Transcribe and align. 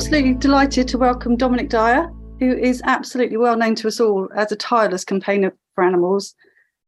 absolutely 0.00 0.32
delighted 0.32 0.88
to 0.88 0.96
welcome 0.96 1.36
Dominic 1.36 1.68
Dyer, 1.68 2.10
who 2.38 2.56
is 2.56 2.80
absolutely 2.86 3.36
well 3.36 3.54
known 3.54 3.74
to 3.74 3.86
us 3.86 4.00
all 4.00 4.30
as 4.34 4.50
a 4.50 4.56
tireless 4.56 5.04
campaigner 5.04 5.54
for 5.74 5.84
animals. 5.84 6.34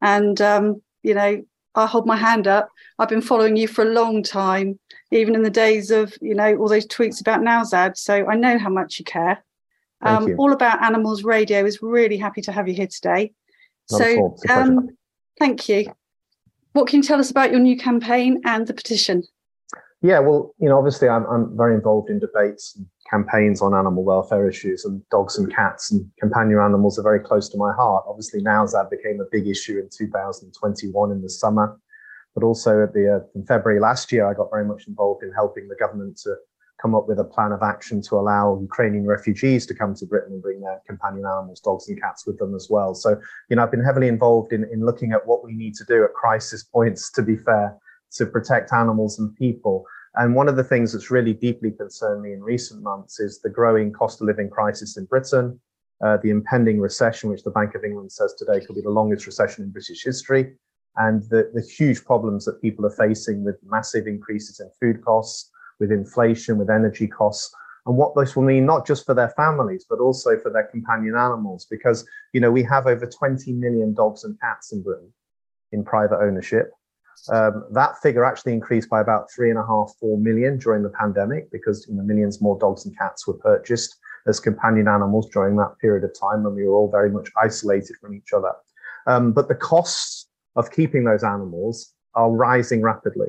And, 0.00 0.40
um, 0.40 0.80
you 1.02 1.12
know, 1.12 1.44
I 1.75 1.86
hold 1.86 2.06
my 2.06 2.16
hand 2.16 2.48
up. 2.48 2.70
I've 2.98 3.11
been 3.11 3.20
following 3.20 3.54
you 3.54 3.68
for 3.68 3.82
a 3.82 3.93
long 3.93 4.22
time, 4.22 4.79
even 5.11 5.34
in 5.34 5.43
the 5.43 5.50
days 5.50 5.90
of, 5.90 6.14
you 6.22 6.34
know, 6.34 6.56
all 6.56 6.70
those 6.70 6.86
tweets 6.86 7.20
about 7.20 7.43
Nowzad. 7.43 7.98
So 7.98 8.26
I 8.26 8.34
know 8.34 8.56
how 8.58 8.70
much 8.70 8.98
you 8.98 9.04
care. 9.04 9.44
Um, 10.00 10.29
you. 10.29 10.36
All 10.36 10.54
About 10.54 10.82
Animals 10.82 11.22
Radio 11.22 11.66
is 11.66 11.82
really 11.82 12.16
happy 12.16 12.40
to 12.40 12.50
have 12.50 12.66
you 12.66 12.72
here 12.72 12.86
today. 12.86 13.34
Not 13.90 13.98
so, 14.00 14.36
um, 14.48 14.88
thank 15.38 15.68
you. 15.68 15.93
What 16.72 16.86
can 16.86 17.00
you 17.00 17.02
tell 17.02 17.21
us 17.21 17.30
about 17.30 17.50
your 17.50 17.60
new 17.60 17.76
campaign 17.76 18.40
and 18.46 18.66
the 18.66 18.72
petition? 18.72 19.24
Yeah, 20.00 20.18
well, 20.18 20.54
you 20.58 20.71
know, 20.71 20.79
obviously 20.79 21.10
I'm, 21.10 21.26
I'm 21.26 21.54
very 21.58 21.74
involved 21.74 22.08
in 22.08 22.18
debates 22.18 22.74
and 22.74 22.86
campaigns 23.12 23.61
on 23.61 23.75
animal 23.75 24.04
welfare 24.04 24.48
issues, 24.48 24.84
and 24.84 25.02
dogs 25.11 25.36
and 25.36 25.54
cats 25.54 25.93
and 25.93 26.11
companion 26.18 26.58
animals 26.58 26.98
are 26.98 27.02
very 27.02 27.21
close 27.21 27.48
to 27.50 27.58
my 27.58 27.72
heart. 27.72 28.04
Obviously, 28.08 28.40
Nowzad 28.40 28.88
became 28.90 29.21
a 29.21 29.30
big 29.30 29.46
issue 29.46 29.79
in 29.79 29.88
2021 29.90 31.12
in 31.12 31.21
the 31.21 31.29
summer, 31.29 31.79
but 32.34 32.42
also 32.42 32.83
at 32.83 32.94
the 32.94 33.16
uh, 33.16 33.27
in 33.34 33.44
February 33.44 33.80
last 33.80 34.11
year, 34.12 34.27
I 34.27 34.34
got 34.34 34.48
very 34.50 34.64
much 34.64 34.88
involved 34.88 35.22
in 35.22 35.33
helping 35.33 35.69
the 35.69 35.77
government 35.77 36.16
to 36.25 36.34
come 36.80 36.94
up 36.97 37.06
with 37.06 37.20
a 37.20 37.25
plan 37.25 37.52
of 37.52 37.62
action 37.62 38.02
to 38.02 38.16
allow 38.16 38.58
Ukrainian 38.61 39.06
refugees 39.06 39.66
to 39.66 39.74
come 39.74 39.94
to 39.94 40.06
Britain 40.06 40.33
and 40.33 40.42
bring 40.42 40.60
their 40.60 40.83
companion 40.86 41.24
animals, 41.24 41.60
dogs 41.60 41.88
and 41.88 42.00
cats, 42.00 42.27
with 42.27 42.38
them 42.38 42.56
as 42.56 42.66
well. 42.69 42.94
So, 42.94 43.20
you 43.48 43.55
know, 43.55 43.62
I've 43.62 43.70
been 43.70 43.84
heavily 43.84 44.08
involved 44.08 44.52
in, 44.52 44.64
in 44.72 44.84
looking 44.84 45.12
at 45.12 45.24
what 45.24 45.44
we 45.44 45.52
need 45.52 45.74
to 45.77 45.84
do 45.84 46.02
at 46.02 46.12
crisis 46.14 46.64
points, 46.64 47.10
to 47.12 47.22
be 47.22 47.36
fair, 47.36 47.77
to 48.16 48.27
protect 48.27 48.72
animals 48.72 49.18
and 49.18 49.34
people. 49.36 49.84
And 50.14 50.34
one 50.34 50.48
of 50.48 50.56
the 50.56 50.64
things 50.64 50.92
that's 50.92 51.10
really 51.10 51.32
deeply 51.32 51.70
concerned 51.70 52.22
me 52.22 52.32
in 52.32 52.42
recent 52.42 52.82
months 52.82 53.18
is 53.18 53.41
the 53.41 53.48
growing 53.48 53.92
cost 53.92 54.20
of 54.20 54.27
living 54.27 54.50
crisis 54.50 54.96
in 54.96 55.06
Britain, 55.06 55.58
uh, 56.05 56.18
the 56.22 56.30
impending 56.30 56.80
recession, 56.80 57.30
which 57.30 57.44
the 57.44 57.50
Bank 57.50 57.74
of 57.74 57.84
England 57.84 58.12
says 58.12 58.34
today 58.34 58.64
could 58.64 58.77
be 58.77 58.83
the 58.83 58.90
longest 58.90 59.27
recession 59.27 59.64
in 59.64 59.70
British 59.70 60.05
history, 60.05 60.55
and 60.96 61.22
the, 61.30 61.50
the 61.55 61.62
huge 61.62 62.05
problems 62.05 62.44
that 62.44 62.60
people 62.60 62.84
are 62.84 62.90
facing 62.90 63.42
with 63.42 63.56
massive 63.64 64.06
increases 64.06 64.60
in 64.60 64.70
food 64.78 65.02
costs, 65.02 65.50
with 65.80 65.90
inflation, 65.90 66.58
with 66.58 66.68
energy 66.68 67.06
costs, 67.06 67.55
and 67.86 67.96
what 67.96 68.14
this 68.14 68.36
will 68.36 68.44
mean 68.44 68.66
not 68.66 68.86
just 68.86 69.05
for 69.05 69.14
their 69.14 69.30
families 69.30 69.84
but 69.88 69.98
also 69.98 70.38
for 70.38 70.50
their 70.50 70.64
companion 70.64 71.16
animals. 71.16 71.66
Because 71.70 72.06
you 72.33 72.40
know 72.40 72.50
we 72.50 72.62
have 72.62 72.86
over 72.86 73.06
20 73.06 73.52
million 73.52 73.94
dogs 73.94 74.24
and 74.24 74.38
cats 74.40 74.72
in 74.72 74.83
britain 74.83 75.12
in 75.72 75.83
private 75.84 76.18
ownership 76.20 76.70
um, 77.30 77.64
that 77.70 77.98
figure 78.02 78.24
actually 78.24 78.52
increased 78.52 78.90
by 78.90 79.00
about 79.00 79.30
three 79.30 79.50
and 79.50 79.58
a 79.58 79.66
half, 79.66 79.92
four 80.00 80.18
million 80.18 80.58
during 80.58 80.82
the 80.82 80.90
pandemic 80.90 81.50
because 81.52 81.86
you 81.88 81.94
know, 81.94 82.02
millions 82.02 82.40
more 82.40 82.58
dogs 82.58 82.84
and 82.84 82.96
cats 82.98 83.26
were 83.26 83.34
purchased 83.34 83.96
as 84.26 84.40
companion 84.40 84.88
animals 84.88 85.28
during 85.30 85.56
that 85.56 85.78
period 85.80 86.04
of 86.04 86.10
time 86.18 86.42
when 86.42 86.54
we 86.54 86.64
were 86.64 86.74
all 86.74 86.90
very 86.90 87.10
much 87.10 87.28
isolated 87.40 87.96
from 88.00 88.14
each 88.14 88.32
other. 88.32 88.52
Um, 89.06 89.32
but 89.32 89.48
the 89.48 89.54
costs 89.54 90.28
of 90.56 90.70
keeping 90.70 91.04
those 91.04 91.24
animals 91.24 91.92
are 92.14 92.30
rising 92.30 92.82
rapidly. 92.82 93.28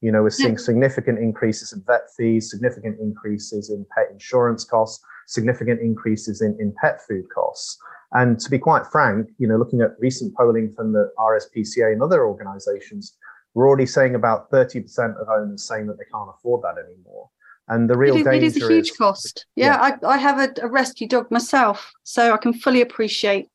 You 0.00 0.12
know, 0.12 0.22
we're 0.22 0.30
seeing 0.30 0.58
significant 0.58 1.18
increases 1.18 1.72
in 1.72 1.82
vet 1.86 2.02
fees, 2.16 2.50
significant 2.50 3.00
increases 3.00 3.70
in 3.70 3.84
pet 3.96 4.08
insurance 4.12 4.64
costs, 4.64 5.04
significant 5.26 5.80
increases 5.80 6.40
in, 6.40 6.56
in 6.60 6.72
pet 6.80 7.00
food 7.06 7.24
costs. 7.34 7.78
And 8.12 8.40
to 8.40 8.50
be 8.50 8.58
quite 8.58 8.86
frank, 8.86 9.28
you 9.38 9.46
know, 9.46 9.56
looking 9.56 9.82
at 9.82 9.98
recent 9.98 10.34
polling 10.34 10.72
from 10.72 10.92
the 10.92 11.10
RSPCA 11.18 11.92
and 11.92 12.02
other 12.02 12.26
organizations, 12.26 13.16
we're 13.54 13.68
already 13.68 13.86
saying 13.86 14.14
about 14.14 14.50
30% 14.50 15.20
of 15.20 15.28
owners 15.28 15.64
saying 15.64 15.86
that 15.88 15.98
they 15.98 16.04
can't 16.12 16.30
afford 16.30 16.62
that 16.62 16.76
anymore. 16.82 17.28
And 17.68 17.88
the 17.88 17.98
real 17.98 18.14
it 18.14 18.20
is, 18.20 18.24
danger 18.24 18.36
it 18.38 18.42
is 18.44 18.62
a 18.62 18.66
huge 18.66 18.90
is, 18.90 18.96
cost. 18.96 19.46
Yeah, 19.56 19.66
yeah. 19.66 19.98
I, 20.02 20.14
I 20.14 20.16
have 20.16 20.38
a, 20.38 20.62
a, 20.62 20.68
rescue 20.68 21.06
dog 21.06 21.30
myself, 21.30 21.92
so 22.02 22.32
I 22.32 22.38
can 22.38 22.54
fully 22.54 22.80
appreciate 22.80 23.48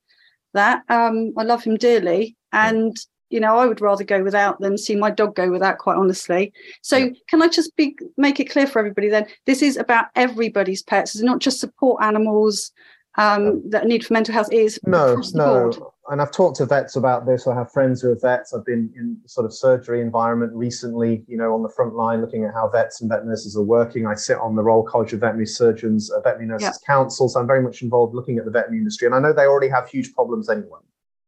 that. 0.53 0.84
Um, 0.88 1.34
I 1.36 1.44
love 1.44 1.63
him 1.63 1.78
dearly, 1.78 2.38
and 2.52 2.96
you 3.34 3.40
know, 3.40 3.58
I 3.58 3.66
would 3.66 3.81
rather 3.81 4.03
go 4.03 4.22
without 4.22 4.59
than 4.59 4.78
see 4.78 4.96
my 4.96 5.09
dog 5.09 5.36
go 5.36 5.50
without, 5.50 5.80
quite 5.80 5.97
honestly. 5.97 6.53
So, 6.84 6.97
yeah. 6.97 7.09
can 7.28 7.42
I 7.42 7.47
just 7.47 7.75
be 7.75 7.97
make 8.16 8.40
it 8.40 8.52
clear 8.52 8.68
for 8.68 8.78
everybody 8.78 9.09
then? 9.09 9.25
This 9.47 9.63
is 9.63 9.75
about 9.75 10.06
everybody's 10.16 10.84
pets. 10.84 11.16
It's 11.16 11.24
not 11.24 11.40
just 11.40 11.59
support 11.59 12.03
animals 12.03 12.72
um, 13.18 13.62
that 13.69 13.85
need 13.85 14.06
for 14.06 14.13
mental 14.13 14.34
health 14.34 14.51
is 14.51 14.79
no, 14.85 15.22
no. 15.34 15.72
Board. 15.72 15.78
And 16.09 16.22
I've 16.22 16.31
talked 16.31 16.57
to 16.57 16.66
vets 16.66 16.97
about 16.97 17.25
this. 17.25 17.47
I 17.47 17.56
have 17.56 17.72
friends 17.72 18.01
who 18.01 18.12
are 18.12 18.19
vets. 18.19 18.53
I've 18.53 18.66
been 18.66 18.91
in 18.96 19.18
sort 19.25 19.46
of 19.46 19.53
surgery 19.53 20.01
environment 20.01 20.51
recently, 20.53 21.24
you 21.28 21.38
know, 21.38 21.53
on 21.53 21.63
the 21.63 21.69
front 21.69 21.96
line, 21.96 22.19
looking 22.19 22.44
at 22.44 22.53
how 22.53 22.68
vets 22.68 23.00
and 23.00 23.09
vet 23.09 23.25
nurses 23.25 23.56
are 23.56 23.63
working. 23.63 24.06
I 24.06 24.16
sit 24.16 24.38
on 24.38 24.56
the 24.56 24.63
Royal 24.63 24.84
College 24.84 25.13
of 25.13 25.22
Veterinary 25.22 25.46
Surgeons, 25.46 26.12
uh, 26.12 26.19
Veterinary 26.19 26.47
Nurses 26.47 26.79
yep. 26.81 26.85
Council, 26.85 27.29
so 27.29 27.40
I'm 27.40 27.47
very 27.47 27.62
much 27.62 27.81
involved 27.81 28.16
looking 28.16 28.38
at 28.38 28.44
the 28.44 28.51
veterinary 28.51 28.79
industry. 28.79 29.06
And 29.06 29.16
I 29.16 29.19
know 29.19 29.31
they 29.31 29.45
already 29.45 29.69
have 29.69 29.88
huge 29.88 30.13
problems 30.13 30.50
anyway. 30.50 30.80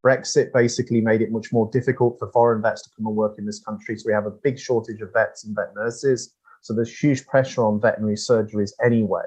Brexit 0.06 0.52
basically 0.54 1.02
made 1.02 1.22
it 1.22 1.32
much 1.32 1.54
more 1.54 1.70
difficult 1.72 2.20
for 2.20 2.30
foreign 2.32 2.62
vets 2.62 2.84
to 2.84 2.90
come 2.96 3.08
and 3.08 3.16
work 3.16 3.36
in 3.40 3.46
this 3.46 3.60
country. 3.60 3.98
So 3.98 4.04
we 4.08 4.14
have 4.14 4.26
a 4.26 4.32
big 4.32 4.60
shortage 4.60 5.02
of 5.02 5.14
vets 5.14 5.46
and 5.46 5.56
vet 5.56 5.74
nurses. 5.76 6.34
So 6.62 6.74
there's 6.74 6.96
huge 6.96 7.26
pressure 7.28 7.64
on 7.64 7.80
veterinary 7.80 8.16
surgeries 8.16 8.72
anyway. 8.84 9.24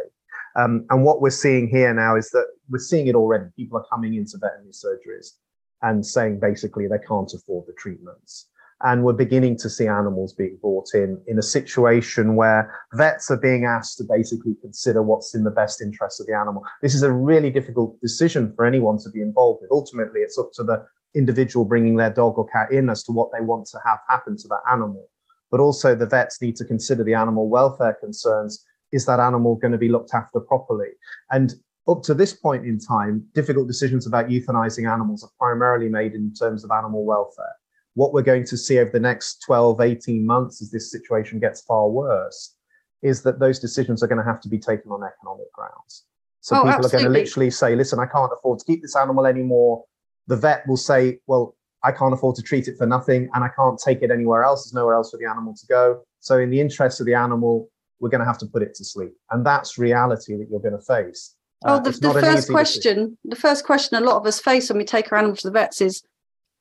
Um, 0.56 0.86
and 0.90 1.04
what 1.04 1.20
we're 1.20 1.30
seeing 1.30 1.68
here 1.68 1.92
now 1.94 2.16
is 2.16 2.30
that 2.30 2.46
we're 2.68 2.78
seeing 2.78 3.06
it 3.06 3.14
already. 3.14 3.46
People 3.56 3.78
are 3.78 3.86
coming 3.90 4.14
into 4.14 4.38
veterinary 4.38 4.72
surgeries 4.72 5.34
and 5.82 6.04
saying 6.04 6.40
basically 6.40 6.86
they 6.86 6.98
can't 7.06 7.32
afford 7.34 7.66
the 7.66 7.74
treatments. 7.74 8.48
And 8.82 9.02
we're 9.02 9.12
beginning 9.12 9.56
to 9.58 9.68
see 9.68 9.88
animals 9.88 10.34
being 10.34 10.56
brought 10.60 10.94
in 10.94 11.20
in 11.26 11.38
a 11.38 11.42
situation 11.42 12.36
where 12.36 12.72
vets 12.94 13.28
are 13.28 13.36
being 13.36 13.64
asked 13.64 13.98
to 13.98 14.04
basically 14.04 14.54
consider 14.60 15.02
what's 15.02 15.34
in 15.34 15.42
the 15.42 15.50
best 15.50 15.82
interest 15.82 16.20
of 16.20 16.28
the 16.28 16.34
animal. 16.34 16.62
This 16.80 16.94
is 16.94 17.02
a 17.02 17.12
really 17.12 17.50
difficult 17.50 18.00
decision 18.00 18.52
for 18.54 18.64
anyone 18.64 18.98
to 18.98 19.10
be 19.10 19.20
involved 19.20 19.62
with. 19.62 19.72
Ultimately, 19.72 20.20
it's 20.20 20.38
up 20.38 20.52
to 20.54 20.62
the 20.62 20.86
individual 21.16 21.64
bringing 21.64 21.96
their 21.96 22.10
dog 22.10 22.38
or 22.38 22.46
cat 22.48 22.70
in 22.70 22.88
as 22.88 23.02
to 23.04 23.12
what 23.12 23.30
they 23.32 23.44
want 23.44 23.66
to 23.66 23.78
have 23.84 23.98
happen 24.08 24.36
to 24.36 24.48
that 24.48 24.62
animal. 24.70 25.08
But 25.50 25.58
also, 25.58 25.96
the 25.96 26.06
vets 26.06 26.40
need 26.40 26.54
to 26.56 26.64
consider 26.64 27.02
the 27.02 27.14
animal 27.14 27.48
welfare 27.48 27.96
concerns 28.00 28.64
is 28.92 29.06
that 29.06 29.20
animal 29.20 29.56
going 29.56 29.72
to 29.72 29.78
be 29.78 29.88
looked 29.88 30.14
after 30.14 30.40
properly? 30.40 30.88
And 31.30 31.54
up 31.88 32.02
to 32.02 32.14
this 32.14 32.34
point 32.34 32.66
in 32.66 32.78
time, 32.78 33.26
difficult 33.34 33.66
decisions 33.66 34.06
about 34.06 34.28
euthanizing 34.28 34.90
animals 34.90 35.24
are 35.24 35.30
primarily 35.38 35.88
made 35.88 36.14
in 36.14 36.32
terms 36.34 36.64
of 36.64 36.70
animal 36.70 37.04
welfare. 37.04 37.54
What 37.94 38.12
we're 38.12 38.22
going 38.22 38.44
to 38.44 38.56
see 38.56 38.78
over 38.78 38.90
the 38.90 39.00
next 39.00 39.42
12, 39.46 39.80
18 39.80 40.24
months 40.24 40.62
as 40.62 40.70
this 40.70 40.90
situation 40.92 41.40
gets 41.40 41.62
far 41.62 41.88
worse 41.88 42.54
is 43.02 43.22
that 43.22 43.38
those 43.38 43.58
decisions 43.58 44.02
are 44.02 44.06
going 44.06 44.18
to 44.18 44.24
have 44.24 44.40
to 44.42 44.48
be 44.48 44.58
taken 44.58 44.90
on 44.90 45.02
economic 45.02 45.50
grounds. 45.52 46.04
So 46.40 46.56
oh, 46.56 46.58
people 46.60 46.70
absolutely. 46.70 46.98
are 46.98 47.02
going 47.02 47.12
to 47.12 47.18
literally 47.20 47.50
say, 47.50 47.74
listen, 47.74 47.98
I 47.98 48.06
can't 48.06 48.30
afford 48.32 48.58
to 48.60 48.64
keep 48.64 48.82
this 48.82 48.96
animal 48.96 49.26
anymore. 49.26 49.84
The 50.26 50.36
vet 50.36 50.66
will 50.68 50.76
say, 50.76 51.18
well, 51.26 51.56
I 51.82 51.92
can't 51.92 52.12
afford 52.12 52.36
to 52.36 52.42
treat 52.42 52.68
it 52.68 52.76
for 52.76 52.86
nothing 52.86 53.28
and 53.34 53.44
I 53.44 53.48
can't 53.48 53.78
take 53.82 54.02
it 54.02 54.10
anywhere 54.10 54.44
else. 54.44 54.64
There's 54.64 54.74
nowhere 54.74 54.94
else 54.94 55.10
for 55.10 55.16
the 55.16 55.26
animal 55.26 55.54
to 55.54 55.66
go. 55.66 56.02
So, 56.20 56.38
in 56.38 56.50
the 56.50 56.60
interest 56.60 57.00
of 57.00 57.06
the 57.06 57.14
animal, 57.14 57.70
we're 58.00 58.08
going 58.08 58.20
to 58.20 58.26
have 58.26 58.38
to 58.38 58.46
put 58.46 58.62
it 58.62 58.74
to 58.74 58.84
sleep. 58.84 59.12
And 59.30 59.44
that's 59.44 59.78
reality 59.78 60.36
that 60.36 60.48
you're 60.50 60.60
going 60.60 60.78
to 60.78 60.84
face. 60.84 61.34
Oh, 61.64 61.74
uh, 61.74 61.78
the, 61.80 61.90
the 61.90 62.12
first 62.12 62.48
question, 62.48 62.94
decision. 62.94 63.18
the 63.24 63.36
first 63.36 63.64
question 63.64 63.96
a 63.96 64.06
lot 64.06 64.16
of 64.16 64.26
us 64.26 64.40
face 64.40 64.68
when 64.68 64.78
we 64.78 64.84
take 64.84 65.10
our 65.10 65.18
animal 65.18 65.36
to 65.36 65.48
the 65.48 65.52
vets 65.52 65.80
is, 65.80 66.02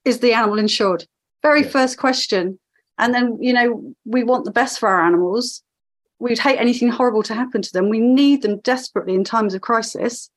is 0.06 0.20
the 0.20 0.34
animal 0.34 0.58
insured? 0.58 1.06
Very 1.44 1.64
first 1.64 1.98
question. 1.98 2.60
And 2.98 3.14
then, 3.14 3.38
you 3.42 3.54
know, 3.54 3.94
we 4.06 4.24
want 4.24 4.46
the 4.46 4.52
best 4.52 4.80
for 4.80 4.90
our 4.90 5.02
animals. 5.02 5.62
We'd 6.20 6.40
hate 6.40 6.58
anything 6.58 6.90
horrible 6.90 7.22
to 7.24 7.36
happen 7.36 7.62
to 7.62 7.72
them. 7.72 7.90
We 7.90 8.00
need 8.00 8.42
them 8.42 8.60
desperately 8.62 9.14
in 9.14 9.24
times 9.24 9.54
of 9.54 9.62
crisis. 9.62 10.32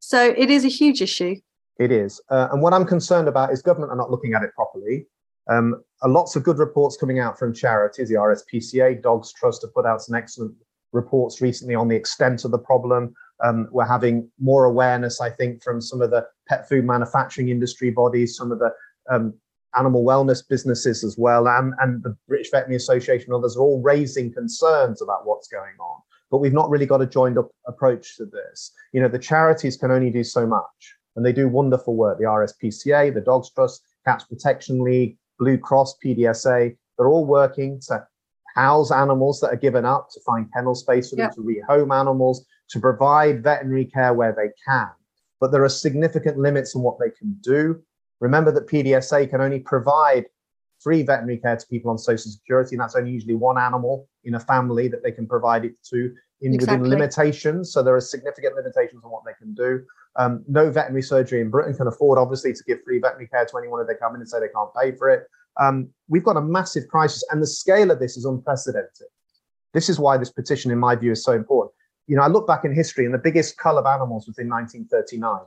So 0.00 0.34
it 0.36 0.50
is 0.50 0.64
a 0.64 0.68
huge 0.68 1.00
issue. 1.00 1.36
It 1.78 1.92
is. 1.92 2.20
Uh, 2.28 2.48
and 2.50 2.60
what 2.60 2.74
I'm 2.74 2.84
concerned 2.84 3.28
about 3.28 3.52
is 3.52 3.62
government 3.62 3.92
are 3.92 3.96
not 3.96 4.10
looking 4.10 4.34
at 4.34 4.42
it 4.42 4.52
properly. 4.54 5.06
Um, 5.50 5.82
lots 6.04 6.36
of 6.36 6.44
good 6.44 6.58
reports 6.58 6.96
coming 6.96 7.18
out 7.18 7.38
from 7.38 7.52
charities. 7.52 8.08
The 8.08 8.14
RSPCA, 8.14 9.02
Dogs 9.02 9.32
Trust 9.32 9.62
have 9.62 9.74
put 9.74 9.84
out 9.84 10.00
some 10.00 10.14
excellent 10.14 10.54
reports 10.92 11.40
recently 11.40 11.74
on 11.74 11.88
the 11.88 11.96
extent 11.96 12.44
of 12.44 12.52
the 12.52 12.58
problem. 12.58 13.14
Um, 13.42 13.68
we're 13.70 13.86
having 13.86 14.30
more 14.38 14.64
awareness, 14.64 15.20
I 15.20 15.30
think, 15.30 15.62
from 15.62 15.80
some 15.80 16.02
of 16.02 16.10
the 16.10 16.26
pet 16.48 16.68
food 16.68 16.84
manufacturing 16.84 17.48
industry 17.48 17.90
bodies, 17.90 18.36
some 18.36 18.52
of 18.52 18.58
the 18.58 18.70
um, 19.10 19.34
animal 19.76 20.04
wellness 20.04 20.46
businesses 20.46 21.04
as 21.04 21.16
well, 21.18 21.48
and, 21.48 21.74
and 21.80 22.02
the 22.02 22.16
British 22.28 22.50
Veterinary 22.50 22.76
Association 22.76 23.32
and 23.32 23.38
others 23.38 23.56
are 23.56 23.60
all 23.60 23.80
raising 23.82 24.32
concerns 24.32 25.00
about 25.02 25.26
what's 25.26 25.48
going 25.48 25.76
on. 25.80 26.00
But 26.30 26.38
we've 26.38 26.52
not 26.52 26.70
really 26.70 26.86
got 26.86 27.02
a 27.02 27.06
joined 27.06 27.38
up 27.38 27.50
approach 27.66 28.16
to 28.16 28.26
this. 28.26 28.72
You 28.92 29.00
know, 29.00 29.08
the 29.08 29.18
charities 29.18 29.76
can 29.76 29.90
only 29.90 30.10
do 30.10 30.22
so 30.22 30.46
much, 30.46 30.96
and 31.16 31.24
they 31.24 31.32
do 31.32 31.48
wonderful 31.48 31.96
work. 31.96 32.18
The 32.18 32.24
RSPCA, 32.24 33.12
the 33.14 33.20
Dogs 33.20 33.50
Trust, 33.50 33.82
Cats 34.04 34.24
Protection 34.24 34.82
League, 34.82 35.16
Blue 35.40 35.58
Cross, 35.58 35.96
PDSA, 36.04 36.76
they're 36.96 37.08
all 37.08 37.26
working 37.26 37.80
to 37.88 38.06
house 38.54 38.92
animals 38.92 39.40
that 39.40 39.48
are 39.48 39.56
given 39.56 39.84
up, 39.84 40.08
to 40.12 40.20
find 40.20 40.52
kennel 40.52 40.74
space 40.74 41.10
for 41.10 41.16
them, 41.16 41.24
yep. 41.24 41.34
to 41.34 41.40
rehome 41.40 41.98
animals, 41.98 42.44
to 42.68 42.78
provide 42.78 43.42
veterinary 43.42 43.86
care 43.86 44.12
where 44.14 44.32
they 44.32 44.50
can. 44.64 44.90
But 45.40 45.50
there 45.50 45.64
are 45.64 45.68
significant 45.68 46.38
limits 46.38 46.76
on 46.76 46.82
what 46.82 46.98
they 46.98 47.10
can 47.10 47.36
do. 47.40 47.80
Remember 48.20 48.52
that 48.52 48.68
PDSA 48.68 49.30
can 49.30 49.40
only 49.40 49.60
provide 49.60 50.26
free 50.82 51.02
veterinary 51.02 51.38
care 51.38 51.56
to 51.56 51.66
people 51.66 51.90
on 51.90 51.98
social 51.98 52.30
security, 52.30 52.74
and 52.74 52.80
that's 52.80 52.96
only 52.96 53.10
usually 53.10 53.34
one 53.34 53.58
animal 53.58 54.08
in 54.24 54.34
a 54.34 54.40
family 54.40 54.88
that 54.88 55.02
they 55.02 55.12
can 55.12 55.26
provide 55.26 55.64
it 55.64 55.74
to 55.90 56.12
in 56.40 56.54
exactly. 56.54 56.78
within 56.78 56.98
limitations. 56.98 57.72
So 57.72 57.82
there 57.82 57.94
are 57.94 58.00
significant 58.00 58.54
limitations 58.56 59.02
on 59.04 59.10
what 59.10 59.22
they 59.24 59.32
can 59.38 59.54
do. 59.54 59.84
Um, 60.16 60.44
no 60.48 60.70
veterinary 60.70 61.02
surgery 61.02 61.40
in 61.40 61.50
Britain 61.50 61.74
can 61.74 61.86
afford, 61.86 62.18
obviously, 62.18 62.52
to 62.52 62.64
give 62.66 62.82
free 62.82 62.98
veterinary 62.98 63.28
care 63.28 63.44
to 63.44 63.58
anyone 63.58 63.80
if 63.80 63.86
they 63.86 63.94
come 63.94 64.14
in 64.14 64.20
and 64.20 64.28
say 64.28 64.40
they 64.40 64.48
can't 64.48 64.70
pay 64.74 64.96
for 64.96 65.10
it. 65.10 65.26
Um, 65.60 65.90
we've 66.08 66.24
got 66.24 66.36
a 66.36 66.40
massive 66.40 66.88
crisis, 66.88 67.24
and 67.30 67.42
the 67.42 67.46
scale 67.46 67.90
of 67.90 68.00
this 68.00 68.16
is 68.16 68.24
unprecedented. 68.24 69.06
This 69.74 69.88
is 69.88 69.98
why 69.98 70.16
this 70.16 70.32
petition, 70.32 70.70
in 70.70 70.78
my 70.78 70.96
view, 70.96 71.12
is 71.12 71.22
so 71.22 71.32
important. 71.32 71.74
You 72.06 72.16
know, 72.16 72.22
I 72.22 72.28
look 72.28 72.46
back 72.46 72.64
in 72.64 72.74
history, 72.74 73.04
and 73.04 73.14
the 73.14 73.18
biggest 73.18 73.56
cull 73.58 73.78
of 73.78 73.86
animals 73.86 74.26
was 74.26 74.38
in 74.38 74.48
1939 74.48 75.40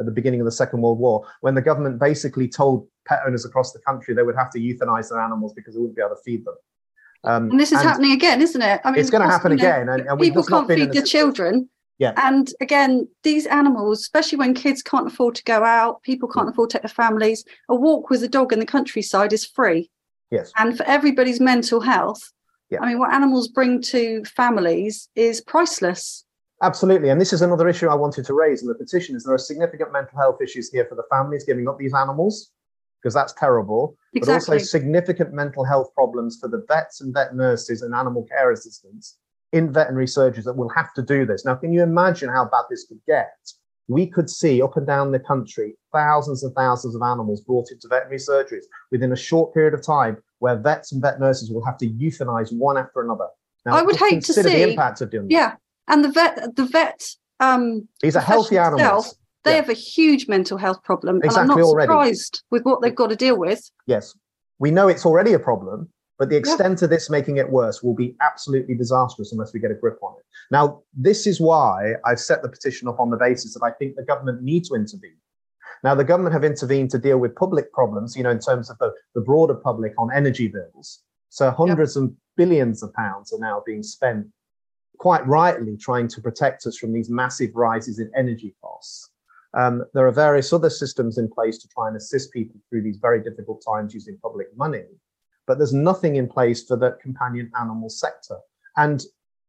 at 0.00 0.06
the 0.06 0.12
beginning 0.12 0.40
of 0.40 0.44
the 0.44 0.52
Second 0.52 0.80
World 0.80 0.98
War, 0.98 1.26
when 1.40 1.54
the 1.54 1.62
government 1.62 1.98
basically 1.98 2.48
told 2.48 2.86
pet 3.08 3.20
owners 3.26 3.44
across 3.44 3.72
the 3.72 3.78
country 3.80 4.14
they 4.14 4.22
would 4.22 4.36
have 4.36 4.50
to 4.52 4.58
euthanize 4.58 5.08
their 5.08 5.20
animals 5.20 5.52
because 5.54 5.74
they 5.74 5.80
wouldn't 5.80 5.96
be 5.96 6.02
able 6.02 6.14
to 6.14 6.22
feed 6.22 6.44
them. 6.44 6.54
Um, 7.24 7.50
and 7.50 7.60
this 7.60 7.72
is 7.72 7.80
and 7.80 7.88
happening 7.88 8.12
again, 8.12 8.40
isn't 8.40 8.62
it? 8.62 8.80
I 8.84 8.90
mean, 8.90 9.00
it's 9.00 9.10
going 9.10 9.22
to 9.22 9.28
happen 9.28 9.52
again. 9.52 9.88
And, 9.88 10.06
and 10.06 10.20
people 10.20 10.44
can't 10.44 10.68
feed 10.68 10.92
their 10.92 11.02
children. 11.02 11.68
Yeah. 11.98 12.12
And 12.16 12.48
again, 12.60 13.08
these 13.24 13.46
animals, 13.46 14.00
especially 14.00 14.38
when 14.38 14.54
kids 14.54 14.82
can't 14.82 15.08
afford 15.08 15.34
to 15.34 15.42
go 15.42 15.64
out, 15.64 16.02
people 16.02 16.28
can't 16.28 16.48
afford 16.48 16.70
to 16.70 16.74
take 16.74 16.82
their 16.82 16.88
families, 16.90 17.44
a 17.68 17.74
walk 17.74 18.08
with 18.08 18.22
a 18.22 18.28
dog 18.28 18.52
in 18.52 18.60
the 18.60 18.66
countryside 18.66 19.32
is 19.32 19.44
free. 19.44 19.90
Yes. 20.30 20.52
And 20.56 20.76
for 20.76 20.84
everybody's 20.84 21.40
mental 21.40 21.80
health, 21.80 22.20
yeah. 22.70 22.78
I 22.82 22.86
mean, 22.86 22.98
what 22.98 23.12
animals 23.12 23.48
bring 23.48 23.82
to 23.82 24.22
families 24.24 25.08
is 25.16 25.40
priceless. 25.40 26.24
Absolutely. 26.62 27.08
And 27.08 27.20
this 27.20 27.32
is 27.32 27.42
another 27.42 27.68
issue 27.68 27.88
I 27.88 27.94
wanted 27.94 28.24
to 28.26 28.34
raise 28.34 28.62
in 28.62 28.68
the 28.68 28.74
petition 28.74 29.16
is 29.16 29.24
there 29.24 29.34
are 29.34 29.38
significant 29.38 29.92
mental 29.92 30.18
health 30.18 30.40
issues 30.42 30.70
here 30.70 30.84
for 30.84 30.96
the 30.96 31.04
families 31.10 31.44
giving 31.44 31.68
up 31.68 31.78
these 31.78 31.94
animals, 31.94 32.52
because 33.02 33.14
that's 33.14 33.32
terrible, 33.34 33.96
exactly. 34.14 34.20
but 34.20 34.52
also 34.52 34.58
significant 34.58 35.32
mental 35.32 35.64
health 35.64 35.92
problems 35.94 36.38
for 36.40 36.48
the 36.48 36.64
vets 36.68 37.00
and 37.00 37.14
vet 37.14 37.34
nurses 37.34 37.82
and 37.82 37.94
animal 37.94 38.24
care 38.24 38.50
assistants 38.50 39.18
in 39.52 39.72
veterinary 39.72 40.06
surgeries 40.06 40.44
that 40.44 40.56
will 40.56 40.68
have 40.68 40.92
to 40.94 41.02
do 41.02 41.24
this. 41.24 41.44
Now, 41.44 41.54
can 41.54 41.72
you 41.72 41.82
imagine 41.82 42.28
how 42.28 42.44
bad 42.44 42.64
this 42.68 42.86
could 42.86 43.00
get? 43.06 43.32
We 43.86 44.06
could 44.06 44.28
see 44.28 44.60
up 44.60 44.76
and 44.76 44.86
down 44.86 45.12
the 45.12 45.18
country 45.18 45.74
thousands 45.92 46.42
and 46.42 46.54
thousands 46.54 46.94
of 46.94 47.00
animals 47.02 47.40
brought 47.40 47.70
into 47.70 47.88
veterinary 47.88 48.18
surgeries 48.18 48.64
within 48.90 49.12
a 49.12 49.16
short 49.16 49.54
period 49.54 49.72
of 49.72 49.82
time 49.82 50.18
where 50.40 50.56
vets 50.56 50.92
and 50.92 51.00
vet 51.00 51.18
nurses 51.18 51.50
will 51.50 51.64
have 51.64 51.78
to 51.78 51.88
euthanize 51.88 52.52
one 52.52 52.76
after 52.76 53.00
another. 53.00 53.28
Now, 53.64 53.76
I 53.76 53.82
would 53.82 53.96
hate 53.96 54.22
to 54.24 54.32
see 54.32 54.42
the 54.42 54.70
impact 54.70 55.00
of 55.00 55.10
doing 55.10 55.28
that. 55.28 55.34
yeah, 55.34 55.54
and 55.88 56.04
the 56.04 56.12
vet, 56.12 56.56
the 56.56 56.66
vet, 56.66 57.08
um, 57.40 57.88
these 58.02 58.16
are 58.16 58.22
healthy 58.22 58.58
animals. 58.58 59.16
They 59.44 59.52
yeah. 59.52 59.56
have 59.56 59.68
a 59.68 59.74
huge 59.74 60.28
mental 60.28 60.58
health 60.58 60.82
problem, 60.82 61.18
exactly 61.18 61.42
and 61.42 61.50
I'm 61.52 61.58
not 61.58 61.64
already. 61.64 61.86
surprised 61.86 62.42
with 62.50 62.62
what 62.62 62.82
they've 62.82 62.94
got 62.94 63.08
to 63.08 63.16
deal 63.16 63.38
with. 63.38 63.70
Yes, 63.86 64.16
we 64.58 64.70
know 64.70 64.88
it's 64.88 65.06
already 65.06 65.32
a 65.32 65.38
problem, 65.38 65.88
but 66.18 66.28
the 66.28 66.36
extent 66.36 66.80
yeah. 66.80 66.84
of 66.84 66.90
this 66.90 67.08
making 67.08 67.36
it 67.36 67.48
worse 67.48 67.82
will 67.82 67.94
be 67.94 68.16
absolutely 68.20 68.74
disastrous 68.74 69.32
unless 69.32 69.52
we 69.52 69.60
get 69.60 69.70
a 69.70 69.74
grip 69.74 69.98
on 70.02 70.14
it. 70.18 70.24
Now, 70.50 70.82
this 70.92 71.26
is 71.26 71.40
why 71.40 71.92
I've 72.04 72.20
set 72.20 72.42
the 72.42 72.48
petition 72.48 72.88
up 72.88 72.98
on 72.98 73.10
the 73.10 73.16
basis 73.16 73.54
that 73.54 73.64
I 73.64 73.70
think 73.70 73.96
the 73.96 74.04
government 74.04 74.42
needs 74.42 74.68
to 74.68 74.74
intervene. 74.74 75.16
Now, 75.84 75.94
the 75.94 76.04
government 76.04 76.32
have 76.32 76.44
intervened 76.44 76.90
to 76.90 76.98
deal 76.98 77.18
with 77.18 77.36
public 77.36 77.72
problems, 77.72 78.16
you 78.16 78.24
know, 78.24 78.30
in 78.30 78.40
terms 78.40 78.68
of 78.68 78.78
the, 78.78 78.92
the 79.14 79.20
broader 79.20 79.54
public 79.54 79.92
on 79.96 80.08
energy 80.12 80.48
bills. 80.48 81.02
So 81.28 81.50
hundreds 81.50 81.94
yep. 81.94 82.02
and 82.02 82.16
billions 82.36 82.82
of 82.82 82.92
pounds 82.94 83.32
are 83.32 83.38
now 83.38 83.62
being 83.64 83.82
spent 83.82 84.26
quite 84.98 85.24
rightly 85.26 85.76
trying 85.76 86.08
to 86.08 86.20
protect 86.20 86.66
us 86.66 86.76
from 86.76 86.92
these 86.92 87.08
massive 87.08 87.50
rises 87.54 88.00
in 88.00 88.10
energy 88.16 88.54
costs. 88.60 89.10
Um, 89.54 89.84
there 89.94 90.06
are 90.06 90.12
various 90.12 90.52
other 90.52 90.70
systems 90.70 91.18
in 91.18 91.28
place 91.28 91.58
to 91.58 91.68
try 91.68 91.88
and 91.88 91.96
assist 91.96 92.32
people 92.32 92.60
through 92.68 92.82
these 92.82 92.98
very 92.98 93.22
difficult 93.22 93.62
times 93.66 93.94
using 93.94 94.18
public 94.22 94.54
money, 94.56 94.84
but 95.46 95.58
there's 95.58 95.72
nothing 95.72 96.16
in 96.16 96.28
place 96.28 96.64
for 96.64 96.76
the 96.76 96.98
companion 97.02 97.50
animal 97.58 97.88
sector. 97.88 98.36
And 98.76 99.02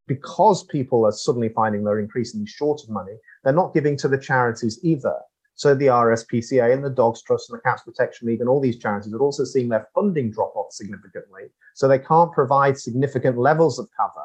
because 0.08 0.64
people 0.64 1.06
are 1.06 1.12
suddenly 1.12 1.50
finding 1.50 1.84
they're 1.84 2.00
increasingly 2.00 2.48
short 2.48 2.82
of 2.84 2.90
money, 2.90 3.14
they're 3.44 3.54
not 3.54 3.74
giving 3.74 3.98
to 3.98 4.08
the 4.08 4.18
charities 4.18 4.80
either. 4.84 5.16
So 5.56 5.76
the 5.76 5.88
RSPCA 5.88 6.74
and 6.74 6.84
the 6.84 6.90
Dogs 6.90 7.22
Trust 7.22 7.50
and 7.50 7.60
the 7.60 7.64
Cats 7.64 7.84
Protection 7.84 8.28
League 8.28 8.40
and 8.40 8.48
all 8.48 8.62
these 8.62 8.80
charities 8.80 9.14
are 9.14 9.20
also 9.20 9.44
seeing 9.44 9.68
their 9.68 9.90
funding 9.94 10.32
drop 10.32 10.56
off 10.56 10.72
significantly. 10.72 11.52
So 11.76 11.88
they 11.88 12.00
can't 12.00 12.32
provide 12.32 12.78
significant 12.78 13.38
levels 13.38 13.78
of 13.78 13.90
cover 13.96 14.24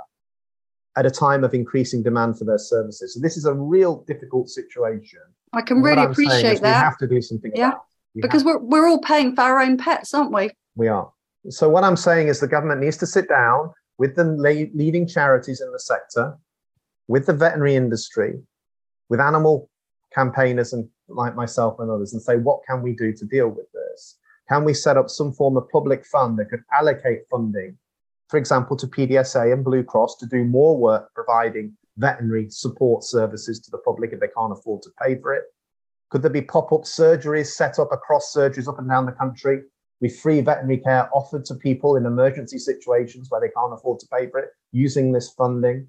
at 0.96 1.06
a 1.06 1.10
time 1.10 1.42
of 1.44 1.54
increasing 1.54 2.02
demand 2.02 2.38
for 2.38 2.44
their 2.44 2.58
services. 2.58 3.14
So 3.14 3.20
this 3.20 3.36
is 3.36 3.46
a 3.46 3.54
real 3.54 4.04
difficult 4.06 4.48
situation. 4.48 5.20
I 5.52 5.62
can 5.62 5.82
really 5.82 6.04
appreciate 6.04 6.60
that. 6.60 6.80
We 6.80 6.84
have 6.84 6.98
to 6.98 7.06
do 7.06 7.20
something 7.20 7.52
yeah. 7.54 7.72
because 8.14 8.44
we're, 8.44 8.58
we're 8.58 8.88
all 8.88 9.00
paying 9.00 9.34
for 9.34 9.42
our 9.42 9.60
own 9.60 9.76
pets, 9.76 10.14
aren't 10.14 10.32
we? 10.32 10.50
We 10.76 10.88
are. 10.88 11.10
So 11.50 11.68
what 11.68 11.84
I'm 11.84 11.96
saying 11.96 12.28
is 12.28 12.40
the 12.40 12.48
government 12.48 12.80
needs 12.80 12.96
to 12.98 13.06
sit 13.06 13.28
down 13.28 13.72
with 13.98 14.16
the 14.16 14.24
leading 14.74 15.06
charities 15.06 15.60
in 15.60 15.70
the 15.72 15.78
sector, 15.78 16.36
with 17.06 17.26
the 17.26 17.32
veterinary 17.32 17.76
industry, 17.76 18.40
with 19.08 19.20
animal 19.20 19.68
campaigners 20.12 20.72
and 20.72 20.88
like 21.08 21.36
myself 21.36 21.78
and 21.80 21.90
others, 21.90 22.12
and 22.12 22.22
say, 22.22 22.36
what 22.36 22.60
can 22.68 22.82
we 22.82 22.94
do 22.94 23.12
to 23.12 23.24
deal 23.26 23.48
with 23.48 23.66
this? 23.72 24.16
Can 24.48 24.64
we 24.64 24.74
set 24.74 24.96
up 24.96 25.10
some 25.10 25.32
form 25.32 25.56
of 25.56 25.68
public 25.70 26.04
fund 26.06 26.38
that 26.38 26.50
could 26.50 26.62
allocate 26.72 27.22
funding 27.30 27.76
for 28.28 28.38
example, 28.38 28.76
to 28.76 28.86
PDSA 28.86 29.52
and 29.52 29.64
Blue 29.64 29.82
Cross 29.82 30.16
to 30.18 30.26
do 30.26 30.44
more 30.44 30.76
work 30.76 31.12
providing 31.14 31.76
veterinary 31.96 32.48
support 32.50 33.04
services 33.04 33.60
to 33.60 33.70
the 33.70 33.78
public 33.78 34.12
if 34.12 34.20
they 34.20 34.28
can't 34.36 34.52
afford 34.52 34.82
to 34.82 34.90
pay 35.02 35.18
for 35.20 35.34
it? 35.34 35.44
Could 36.10 36.22
there 36.22 36.30
be 36.30 36.42
pop 36.42 36.72
up 36.72 36.82
surgeries 36.82 37.46
set 37.46 37.78
up 37.78 37.92
across 37.92 38.34
surgeries 38.34 38.68
up 38.68 38.78
and 38.78 38.88
down 38.88 39.06
the 39.06 39.12
country 39.12 39.62
with 40.00 40.18
free 40.18 40.40
veterinary 40.40 40.78
care 40.78 41.08
offered 41.14 41.44
to 41.46 41.54
people 41.54 41.96
in 41.96 42.06
emergency 42.06 42.58
situations 42.58 43.28
where 43.30 43.40
they 43.40 43.48
can't 43.56 43.72
afford 43.72 44.00
to 44.00 44.06
pay 44.12 44.28
for 44.28 44.40
it 44.40 44.50
using 44.72 45.12
this 45.12 45.30
funding? 45.30 45.88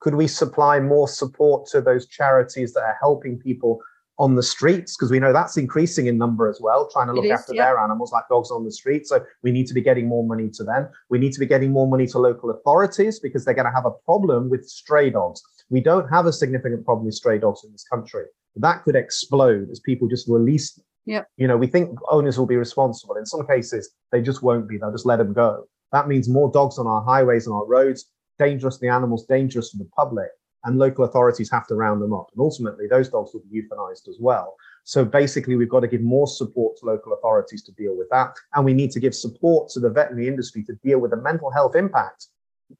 Could 0.00 0.14
we 0.16 0.26
supply 0.26 0.80
more 0.80 1.06
support 1.06 1.66
to 1.68 1.80
those 1.80 2.06
charities 2.06 2.72
that 2.72 2.82
are 2.82 2.96
helping 3.00 3.38
people 3.38 3.80
on 4.18 4.34
the 4.34 4.42
streets 4.42 4.96
because 4.96 5.10
we 5.10 5.18
know 5.18 5.32
that's 5.32 5.56
increasing 5.56 6.06
in 6.06 6.18
number 6.18 6.48
as 6.48 6.60
well, 6.60 6.88
trying 6.92 7.06
to 7.06 7.12
look 7.12 7.24
is, 7.24 7.30
after 7.30 7.54
yeah. 7.54 7.64
their 7.64 7.78
animals 7.78 8.12
like 8.12 8.24
dogs 8.28 8.50
on 8.50 8.64
the 8.64 8.70
street. 8.70 9.06
So 9.06 9.24
we 9.42 9.50
need 9.50 9.66
to 9.68 9.74
be 9.74 9.80
getting 9.80 10.06
more 10.06 10.24
money 10.24 10.50
to 10.50 10.64
them. 10.64 10.88
We 11.08 11.18
need 11.18 11.32
to 11.32 11.40
be 11.40 11.46
getting 11.46 11.72
more 11.72 11.88
money 11.88 12.06
to 12.08 12.18
local 12.18 12.50
authorities 12.50 13.18
because 13.18 13.44
they're 13.44 13.54
going 13.54 13.66
to 13.66 13.72
have 13.72 13.86
a 13.86 13.90
problem 14.04 14.50
with 14.50 14.68
stray 14.68 15.10
dogs. 15.10 15.42
We 15.70 15.80
don't 15.80 16.08
have 16.08 16.26
a 16.26 16.32
significant 16.32 16.84
problem 16.84 17.06
with 17.06 17.14
stray 17.14 17.38
dogs 17.38 17.64
in 17.64 17.72
this 17.72 17.84
country. 17.84 18.24
That 18.56 18.84
could 18.84 18.96
explode 18.96 19.70
as 19.70 19.80
people 19.80 20.08
just 20.08 20.28
release 20.28 20.72
them. 20.72 20.84
Yeah. 21.06 21.22
You 21.36 21.48
know, 21.48 21.56
we 21.56 21.66
think 21.66 21.98
owners 22.10 22.38
will 22.38 22.46
be 22.46 22.56
responsible. 22.56 23.16
In 23.16 23.26
some 23.26 23.46
cases, 23.46 23.90
they 24.12 24.20
just 24.20 24.42
won't 24.42 24.68
be. 24.68 24.76
They'll 24.76 24.92
just 24.92 25.06
let 25.06 25.16
them 25.16 25.32
go. 25.32 25.64
That 25.90 26.06
means 26.06 26.28
more 26.28 26.50
dogs 26.52 26.78
on 26.78 26.86
our 26.86 27.02
highways 27.02 27.46
and 27.46 27.54
our 27.54 27.66
roads, 27.66 28.04
dangerous 28.38 28.76
to 28.76 28.80
the 28.82 28.88
animals, 28.88 29.26
dangerous 29.26 29.70
to 29.70 29.78
the 29.78 29.88
public 29.96 30.28
and 30.64 30.78
local 30.78 31.04
authorities 31.04 31.50
have 31.50 31.66
to 31.66 31.74
round 31.74 32.00
them 32.00 32.12
up. 32.12 32.28
And 32.32 32.40
ultimately, 32.40 32.86
those 32.86 33.08
dogs 33.08 33.32
will 33.32 33.42
be 33.50 33.62
euthanized 33.62 34.08
as 34.08 34.18
well. 34.20 34.56
So 34.84 35.04
basically, 35.04 35.56
we've 35.56 35.68
got 35.68 35.80
to 35.80 35.88
give 35.88 36.02
more 36.02 36.26
support 36.26 36.76
to 36.78 36.86
local 36.86 37.12
authorities 37.12 37.62
to 37.64 37.72
deal 37.72 37.96
with 37.96 38.08
that. 38.10 38.34
And 38.54 38.64
we 38.64 38.74
need 38.74 38.90
to 38.92 39.00
give 39.00 39.14
support 39.14 39.70
to 39.70 39.80
the 39.80 39.90
veterinary 39.90 40.28
industry 40.28 40.64
to 40.64 40.74
deal 40.84 40.98
with 40.98 41.10
the 41.10 41.16
mental 41.16 41.50
health 41.50 41.76
impact 41.76 42.28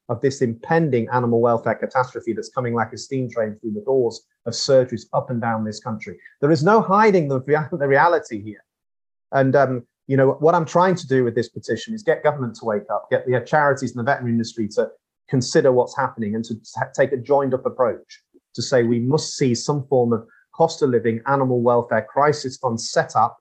of 0.09 0.21
this 0.21 0.41
impending 0.41 1.07
animal 1.09 1.39
welfare 1.39 1.75
catastrophe 1.75 2.33
that's 2.33 2.49
coming 2.49 2.73
like 2.73 2.91
a 2.93 2.97
steam 2.97 3.29
train 3.29 3.57
through 3.59 3.73
the 3.73 3.81
doors 3.81 4.25
of 4.45 4.53
surgeries 4.53 5.05
up 5.13 5.29
and 5.29 5.41
down 5.41 5.63
this 5.63 5.79
country. 5.79 6.17
There 6.41 6.51
is 6.51 6.63
no 6.63 6.81
hiding 6.81 7.27
the, 7.27 7.39
the 7.71 7.87
reality 7.87 8.41
here. 8.41 8.63
And, 9.31 9.55
um, 9.55 9.85
you 10.07 10.17
know, 10.17 10.31
what 10.39 10.55
I'm 10.55 10.65
trying 10.65 10.95
to 10.95 11.07
do 11.07 11.23
with 11.23 11.35
this 11.35 11.49
petition 11.49 11.93
is 11.93 12.03
get 12.03 12.23
government 12.23 12.55
to 12.55 12.65
wake 12.65 12.89
up, 12.91 13.09
get 13.09 13.25
the 13.25 13.39
charities 13.39 13.91
and 13.91 13.99
the 13.99 14.03
veterinary 14.03 14.33
industry 14.33 14.67
to 14.69 14.89
consider 15.29 15.71
what's 15.71 15.95
happening 15.95 16.35
and 16.35 16.43
to 16.45 16.55
take 16.95 17.11
a 17.11 17.17
joined 17.17 17.53
up 17.53 17.65
approach 17.65 18.21
to 18.53 18.61
say 18.61 18.83
we 18.83 18.99
must 18.99 19.35
see 19.35 19.55
some 19.55 19.85
form 19.87 20.13
of 20.13 20.25
cost 20.53 20.81
of 20.81 20.89
living 20.89 21.21
animal 21.27 21.61
welfare 21.61 22.05
crisis 22.07 22.57
fund 22.57 22.79
set 22.79 23.15
up 23.15 23.37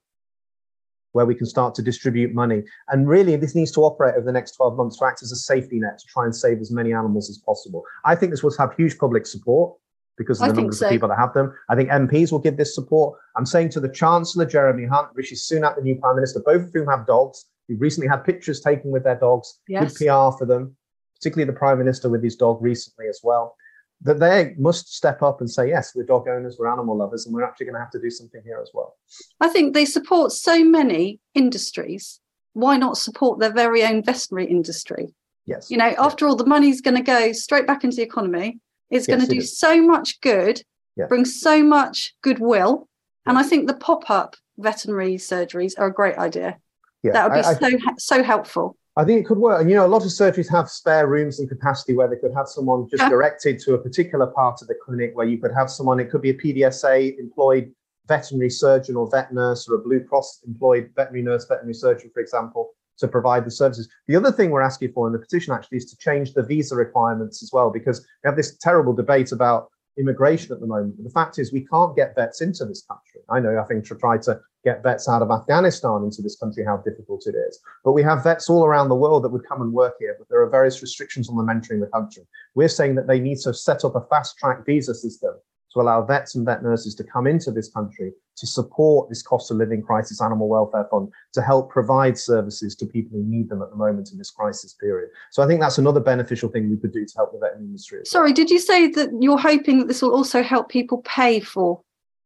where 1.13 1.27
we 1.27 1.35
can 1.35 1.47
start 1.47 1.75
to 1.75 1.83
distribute 1.83 2.33
money. 2.35 2.63
And 2.89 3.07
really, 3.07 3.37
this 3.37 3.55
needs 3.55 3.71
to 3.73 3.83
operate 3.83 4.15
over 4.15 4.25
the 4.25 4.33
next 4.33 4.53
12 4.53 4.77
months 4.79 4.99
to 4.99 5.05
act 5.05 5.23
as 5.23 5.31
a 5.31 5.37
safety 5.37 5.79
net 5.79 5.99
to 5.99 6.07
try 6.07 6.25
and 6.25 6.35
save 6.35 6.59
as 6.59 6.71
many 6.71 6.95
animals 6.95 7.29
as 7.29 7.37
possible. 7.37 7.85
I 8.07 8.15
think 8.15 8.33
this 8.33 8.43
will 8.43 8.55
have 8.59 8.75
huge 8.75 8.97
public 8.97 9.27
support 9.27 9.77
because 10.17 10.41
of 10.41 10.49
the 10.49 10.55
numbers 10.55 10.79
so. 10.79 10.87
of 10.87 10.93
people 10.93 11.09
that 11.09 11.19
have 11.19 11.35
them. 11.35 11.55
I 11.69 11.77
think 11.77 11.91
MPs 11.91 12.33
will 12.33 12.39
give 12.39 12.57
this 12.57 12.75
support. 12.75 13.19
I'm 13.37 13.45
saying 13.45 13.71
to 13.71 13.81
the 13.81 13.91
Chancellor, 13.91 14.47
Jeremy 14.47 14.87
Hunt, 14.87 15.09
Rishi 15.15 15.35
Sunak, 15.35 15.77
the 15.77 15.83
new 15.83 15.97
Prime 15.97 16.17
Minister, 16.17 16.41
both 16.45 16.63
of 16.63 16.71
whom 16.73 16.87
have 16.87 17.07
dogs, 17.07 17.45
who've 17.69 17.81
recently 17.81 18.09
had 18.09 18.25
pictures 18.25 18.61
taken 18.61 18.91
with 18.91 19.05
their 19.05 19.19
dogs, 19.19 19.61
yes. 19.69 19.97
good 19.97 20.07
PR 20.07 20.37
for 20.39 20.47
them 20.47 20.77
particularly 21.23 21.51
the 21.51 21.57
Prime 21.57 21.79
Minister 21.79 22.09
with 22.09 22.23
his 22.23 22.35
dog 22.35 22.61
recently 22.61 23.07
as 23.07 23.21
well, 23.23 23.57
that 24.01 24.19
they 24.19 24.55
must 24.59 24.97
step 24.97 25.23
up 25.23 25.41
and 25.41 25.49
say, 25.49 25.69
yes, 25.69 25.95
we're 25.95 26.03
dog 26.03 26.27
owners, 26.27 26.57
we're 26.59 26.67
animal 26.67 26.97
lovers, 26.97 27.27
and 27.27 27.35
we're 27.35 27.45
actually 27.45 27.67
going 27.67 27.75
to 27.75 27.81
have 27.81 27.93
to 27.93 28.01
do 28.01 28.11
something 28.11 28.43
here 28.45 28.59
as 28.61 28.71
well. 28.75 28.97
I 29.41 29.49
think 29.49 29.73
they 29.73 29.85
support 29.85 30.33
so 30.33 30.65
many 30.65 31.21
industries. 31.35 32.19
Why 32.55 32.77
not 32.77 32.99
support 32.99 33.39
their 33.39 33.53
very 33.53 33.85
own 33.85 34.03
veterinary 34.03 34.51
industry? 34.51 35.15
Yes. 35.47 35.71
You 35.71 35.77
know, 35.77 35.95
after 35.97 36.27
all, 36.27 36.35
the 36.35 36.45
money's 36.45 36.81
going 36.81 36.97
to 36.97 37.03
go 37.03 37.31
straight 37.31 37.69
back 37.69 37.85
into 37.85 37.97
the 37.97 38.03
economy. 38.03 38.59
It's 38.91 39.07
yes, 39.07 39.17
going 39.17 39.29
to 39.29 39.33
do 39.33 39.41
so 39.43 39.81
much 39.81 40.21
good, 40.21 40.61
yeah. 40.97 41.07
bring 41.07 41.25
so 41.25 41.63
much 41.63 42.15
goodwill. 42.23 42.89
And 43.27 43.39
I 43.39 43.45
think 43.45 43.69
the 43.69 43.75
pop 43.75 44.11
up 44.11 44.35
veterinary 44.59 45.15
surgeries 45.15 45.79
are 45.79 45.87
a 45.87 45.95
great 45.95 46.19
idea. 46.19 46.59
Yeah, 47.05 47.13
that 47.13 47.31
would 47.31 47.37
be 47.37 47.47
I, 47.47 47.55
so 47.55 47.79
so 47.99 48.23
helpful. 48.25 48.77
I 48.97 49.05
think 49.05 49.21
it 49.21 49.27
could 49.27 49.39
work. 49.39 49.61
And 49.61 49.71
you 49.71 49.77
know, 49.77 49.87
a 49.87 49.89
lot 49.89 50.03
of 50.03 50.09
surgeries 50.09 50.51
have 50.51 50.69
spare 50.69 51.07
rooms 51.07 51.41
and 51.41 51.49
capacity 51.49 51.95
where 51.95 52.09
they 52.09 52.17
could 52.17 52.35
have 52.35 52.47
someone 52.47 52.89
just 52.91 53.09
directed 53.09 53.59
to 53.61 53.75
a 53.75 53.79
particular 53.79 54.27
part 54.27 54.61
of 54.61 54.69
the 54.69 54.75
clinic 54.85 55.13
where 55.15 55.27
you 55.27 55.39
could 55.39 55.53
have 55.53 55.71
someone, 55.71 55.99
it 55.99 56.11
could 56.11 56.21
be 56.21 56.31
a 56.31 56.35
PDSA 56.35 57.19
employed 57.19 57.73
veterinary 58.07 58.51
surgeon 58.51 58.97
or 58.97 59.09
vet 59.11 59.33
nurse 59.33 59.69
or 59.69 59.77
a 59.77 59.79
Blue 59.79 60.01
Cross 60.01 60.43
employed 60.47 60.91
veterinary 60.95 61.23
nurse, 61.23 61.47
veterinary 61.47 61.75
surgeon, 61.75 62.11
for 62.13 62.21
example, 62.21 62.71
to 62.99 63.09
provide 63.09 63.47
the 63.47 63.51
services. 63.51 63.89
The 64.09 64.17
other 64.17 64.31
thing 64.31 64.51
we're 64.51 64.61
asking 64.61 64.93
for 64.93 65.07
in 65.07 65.13
the 65.13 65.19
petition 65.19 65.55
actually 65.55 65.79
is 65.79 65.87
to 65.87 65.97
change 65.97 66.35
the 66.35 66.43
visa 66.43 66.77
requirements 66.77 67.43
as 67.43 67.51
well, 67.53 67.71
because 67.71 68.01
we 68.23 68.29
have 68.29 68.37
this 68.37 68.57
terrible 68.59 68.93
debate 68.93 69.33
about 69.33 69.69
immigration 69.99 70.53
at 70.53 70.61
the 70.61 70.67
moment. 70.67 70.97
But 70.97 71.05
the 71.05 71.11
fact 71.11 71.39
is, 71.39 71.53
we 71.53 71.67
can't 71.67 71.97
get 71.97 72.15
vets 72.15 72.43
into 72.43 72.65
this 72.65 72.85
country. 72.87 73.23
I 73.31 73.41
know, 73.41 73.59
I 73.59 73.65
think, 73.65 73.87
to 73.87 73.95
try 73.95 74.19
to 74.19 74.41
get 74.65 74.83
vets 74.83 75.09
out 75.09 75.23
of 75.23 75.31
Afghanistan 75.31 76.03
into 76.05 76.23
this 76.23 76.37
country, 76.37 76.65
how 76.65 76.79
difficult 76.79 77.27
it 77.27 77.35
is. 77.35 77.59
But 77.85 77.93
we 77.93 78.03
have 78.03 78.25
vets 78.25 78.49
all 78.49 78.65
around 78.65 78.89
the 78.89 78.95
world 78.95 79.25
that 79.25 79.31
would 79.31 79.47
come 79.47 79.61
and 79.61 79.73
work 79.73 79.95
here, 79.99 80.15
but 80.19 80.29
there 80.29 80.43
are 80.43 80.51
various 80.51 80.83
restrictions 80.83 81.29
on 81.29 81.37
them 81.37 81.49
entering 81.49 81.81
the 81.81 81.87
country. 81.89 82.25
We're 82.55 82.69
saying 82.69 82.95
that 82.97 83.07
they 83.07 83.21
need 83.21 83.39
to 83.41 83.55
set 83.55 83.85
up 83.85 83.97
a 83.97 84.07
fast 84.09 84.39
track 84.39 84.65
visa 84.65 84.95
system 84.95 85.33
to 85.73 85.81
allow 85.81 86.03
vets 86.05 86.35
and 86.35 86.45
vet 86.45 86.63
nurses 86.63 86.95
to 86.95 87.05
come 87.05 87.27
into 87.27 87.51
this 87.51 87.71
country 87.71 88.13
to 88.37 88.47
support 88.47 89.09
this 89.09 89.23
cost 89.23 89.51
of 89.51 89.57
living 89.57 89.83
crisis 89.83 90.21
animal 90.21 90.49
welfare 90.49 90.87
fund 90.91 91.09
to 91.33 91.43
help 91.43 91.71
provide 91.71 92.17
services 92.17 92.75
to 92.77 92.87
people 92.87 93.19
who 93.19 93.25
need 93.25 93.49
them 93.49 93.63
at 93.63 93.71
the 93.71 93.77
moment 93.77 94.11
in 94.11 94.19
this 94.19 94.31
crisis 94.31 94.75
period. 94.75 95.11
So 95.31 95.43
I 95.43 95.47
think 95.47 95.61
that's 95.61 95.79
another 95.79 96.01
beneficial 96.01 96.49
thing 96.49 96.71
we 96.71 96.77
could 96.77 96.93
do 96.93 97.05
to 97.05 97.13
help 97.17 97.33
the 97.33 97.39
veterinary 97.39 97.67
industry. 97.67 98.01
Sorry, 98.05 98.29
well. 98.29 98.35
did 98.35 98.51
you 98.51 98.59
say 98.59 98.89
that 98.89 99.11
you're 99.21 99.39
hoping 99.39 99.81
that 99.81 99.89
this 99.89 100.03
will 100.03 100.15
also 100.15 100.43
help 100.43 100.69
people 100.69 100.99
pay 101.03 101.41
for, 101.41 101.81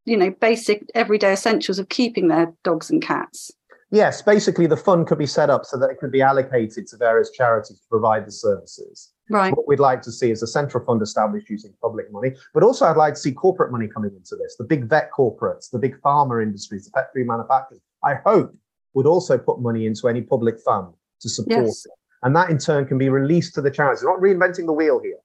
you 0.06 0.16
know, 0.16 0.30
basic 0.40 0.84
everyday 0.94 1.32
essentials 1.32 1.78
of 1.78 1.88
keeping 1.88 2.28
their 2.28 2.52
dogs 2.64 2.90
and 2.90 3.02
cats? 3.02 3.52
Yes, 3.90 4.22
basically 4.22 4.66
the 4.66 4.76
fund 4.76 5.06
could 5.06 5.18
be 5.18 5.26
set 5.26 5.50
up 5.50 5.64
so 5.64 5.78
that 5.78 5.90
it 5.90 5.98
could 5.98 6.10
be 6.10 6.22
allocated 6.22 6.86
to 6.88 6.96
various 6.96 7.30
charities 7.30 7.78
to 7.78 7.88
provide 7.88 8.26
the 8.26 8.32
services. 8.32 9.12
Right. 9.30 9.56
What 9.56 9.68
we'd 9.68 9.80
like 9.80 10.02
to 10.02 10.12
see 10.12 10.30
is 10.30 10.42
a 10.42 10.46
central 10.46 10.84
fund 10.84 11.02
established 11.02 11.50
using 11.50 11.72
public 11.80 12.10
money, 12.12 12.32
but 12.54 12.62
also 12.62 12.86
I'd 12.86 12.96
like 12.96 13.14
to 13.14 13.20
see 13.20 13.32
corporate 13.32 13.70
money 13.70 13.88
coming 13.88 14.10
into 14.10 14.36
this. 14.36 14.56
The 14.56 14.64
big 14.64 14.88
vet 14.88 15.10
corporates, 15.16 15.70
the 15.70 15.78
big 15.78 16.00
pharma 16.00 16.42
industries, 16.42 16.84
the 16.84 16.92
pet 16.92 17.08
food 17.14 17.26
manufacturers, 17.26 17.80
I 18.04 18.14
hope 18.24 18.54
would 18.94 19.06
also 19.06 19.38
put 19.38 19.60
money 19.60 19.86
into 19.86 20.08
any 20.08 20.22
public 20.22 20.56
fund 20.64 20.92
to 21.20 21.28
support 21.28 21.66
yes. 21.66 21.86
it. 21.86 21.92
And 22.22 22.34
that 22.34 22.50
in 22.50 22.58
turn 22.58 22.86
can 22.86 22.98
be 22.98 23.08
released 23.08 23.54
to 23.54 23.62
the 23.62 23.70
charities. 23.70 24.04
We're 24.04 24.14
not 24.14 24.20
reinventing 24.20 24.66
the 24.66 24.72
wheel 24.72 25.00
here. 25.00 25.18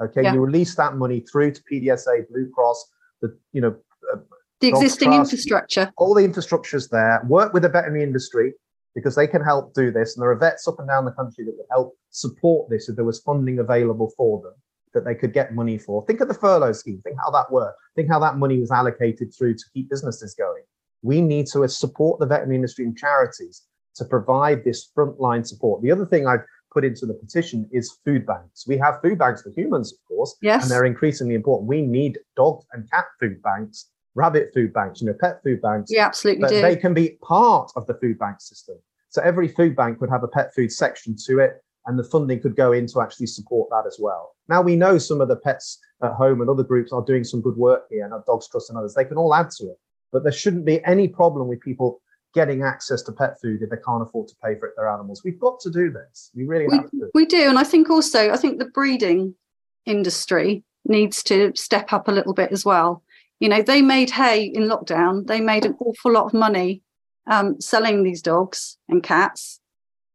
Okay, 0.00 0.22
yeah. 0.22 0.34
you 0.34 0.40
release 0.40 0.74
that 0.76 0.96
money 0.96 1.20
through 1.20 1.52
to 1.52 1.62
PDSA, 1.70 2.28
Blue 2.28 2.50
Cross, 2.54 2.92
the 3.22 3.36
you 3.52 3.60
know 3.60 3.74
the 4.60 4.68
existing 4.68 5.10
Trust, 5.10 5.32
infrastructure. 5.32 5.92
All 5.96 6.14
the 6.14 6.24
infrastructure's 6.24 6.88
there. 6.88 7.22
Work 7.28 7.52
with 7.52 7.62
the 7.62 7.68
veterinary 7.68 8.02
industry 8.02 8.52
because 8.94 9.14
they 9.14 9.26
can 9.26 9.42
help 9.42 9.74
do 9.74 9.90
this. 9.90 10.16
And 10.16 10.22
there 10.22 10.30
are 10.30 10.38
vets 10.38 10.66
up 10.66 10.78
and 10.78 10.88
down 10.88 11.04
the 11.04 11.12
country 11.12 11.44
that 11.44 11.54
would 11.56 11.66
help 11.70 11.96
support 12.10 12.70
this 12.70 12.88
if 12.88 12.96
there 12.96 13.04
was 13.04 13.20
funding 13.20 13.58
available 13.58 14.10
for 14.16 14.40
them 14.40 14.54
that 14.94 15.04
they 15.04 15.14
could 15.14 15.34
get 15.34 15.54
money 15.54 15.76
for. 15.76 16.04
Think 16.06 16.20
of 16.22 16.28
the 16.28 16.34
furlough 16.34 16.72
scheme. 16.72 17.02
Think 17.04 17.16
how 17.22 17.30
that 17.30 17.52
worked. 17.52 17.78
Think 17.94 18.08
how 18.08 18.18
that 18.20 18.38
money 18.38 18.58
was 18.58 18.70
allocated 18.70 19.32
through 19.36 19.54
to 19.54 19.64
keep 19.74 19.90
businesses 19.90 20.34
going. 20.34 20.62
We 21.02 21.20
need 21.20 21.46
to 21.48 21.68
support 21.68 22.18
the 22.18 22.26
veterinary 22.26 22.56
industry 22.56 22.86
and 22.86 22.96
charities 22.96 23.62
to 23.96 24.06
provide 24.06 24.64
this 24.64 24.90
frontline 24.96 25.46
support. 25.46 25.82
The 25.82 25.92
other 25.92 26.06
thing 26.06 26.26
I've 26.26 26.44
put 26.72 26.84
into 26.84 27.04
the 27.04 27.14
petition 27.14 27.68
is 27.72 27.98
food 28.04 28.26
banks. 28.26 28.66
We 28.66 28.78
have 28.78 29.00
food 29.02 29.18
banks 29.18 29.42
for 29.42 29.50
humans, 29.50 29.92
of 29.92 29.98
course, 30.08 30.36
yes. 30.40 30.62
and 30.62 30.70
they're 30.70 30.84
increasingly 30.86 31.34
important. 31.34 31.68
We 31.68 31.82
need 31.82 32.18
dog 32.34 32.62
and 32.72 32.90
cat 32.90 33.04
food 33.20 33.42
banks 33.42 33.90
rabbit 34.16 34.50
food 34.52 34.72
banks, 34.72 35.00
you 35.00 35.06
know, 35.06 35.14
pet 35.20 35.42
food 35.44 35.62
banks. 35.62 35.90
Yeah, 35.92 36.06
absolutely 36.06 36.48
do. 36.48 36.60
They 36.60 36.74
can 36.74 36.94
be 36.94 37.18
part 37.22 37.70
of 37.76 37.86
the 37.86 37.94
food 37.94 38.18
bank 38.18 38.40
system. 38.40 38.76
So 39.10 39.22
every 39.22 39.48
food 39.48 39.76
bank 39.76 40.00
would 40.00 40.10
have 40.10 40.24
a 40.24 40.28
pet 40.28 40.52
food 40.54 40.72
section 40.72 41.14
to 41.26 41.38
it, 41.38 41.62
and 41.86 41.98
the 41.98 42.04
funding 42.04 42.40
could 42.40 42.56
go 42.56 42.72
in 42.72 42.86
to 42.88 43.00
actually 43.00 43.26
support 43.26 43.70
that 43.70 43.84
as 43.86 43.98
well. 44.00 44.34
Now 44.48 44.62
we 44.62 44.74
know 44.74 44.98
some 44.98 45.20
of 45.20 45.28
the 45.28 45.36
pets 45.36 45.78
at 46.02 46.12
home 46.12 46.40
and 46.40 46.50
other 46.50 46.64
groups 46.64 46.92
are 46.92 47.04
doing 47.04 47.24
some 47.24 47.40
good 47.40 47.56
work 47.56 47.84
here, 47.90 48.04
and 48.04 48.12
our 48.12 48.24
Dogs 48.26 48.48
Trust 48.48 48.70
and 48.70 48.78
others. 48.78 48.94
They 48.94 49.04
can 49.04 49.16
all 49.16 49.34
add 49.34 49.50
to 49.58 49.66
it, 49.66 49.78
but 50.12 50.22
there 50.22 50.32
shouldn't 50.32 50.64
be 50.64 50.84
any 50.84 51.06
problem 51.06 51.46
with 51.46 51.60
people 51.60 52.00
getting 52.34 52.62
access 52.62 53.00
to 53.02 53.12
pet 53.12 53.40
food 53.40 53.62
if 53.62 53.70
they 53.70 53.78
can't 53.86 54.02
afford 54.02 54.28
to 54.28 54.34
pay 54.44 54.58
for 54.58 54.66
it 54.66 54.74
their 54.76 54.90
animals. 54.90 55.22
We've 55.24 55.40
got 55.40 55.58
to 55.60 55.70
do 55.70 55.90
this. 55.90 56.30
We 56.34 56.44
really 56.44 56.66
we, 56.68 56.76
have 56.76 56.90
to. 56.90 57.10
We 57.14 57.26
do, 57.26 57.48
and 57.48 57.58
I 57.58 57.64
think 57.64 57.90
also 57.90 58.30
I 58.30 58.36
think 58.36 58.58
the 58.58 58.66
breeding 58.66 59.34
industry 59.86 60.64
needs 60.84 61.22
to 61.24 61.52
step 61.54 61.92
up 61.92 62.08
a 62.08 62.12
little 62.12 62.34
bit 62.34 62.52
as 62.52 62.64
well. 62.64 63.02
You 63.40 63.48
know, 63.48 63.62
they 63.62 63.82
made 63.82 64.10
hay 64.10 64.44
in 64.44 64.64
lockdown. 64.64 65.26
They 65.26 65.40
made 65.40 65.66
an 65.66 65.76
awful 65.80 66.12
lot 66.12 66.26
of 66.26 66.34
money 66.34 66.82
um, 67.26 67.60
selling 67.60 68.02
these 68.02 68.22
dogs 68.22 68.78
and 68.88 69.02
cats, 69.02 69.60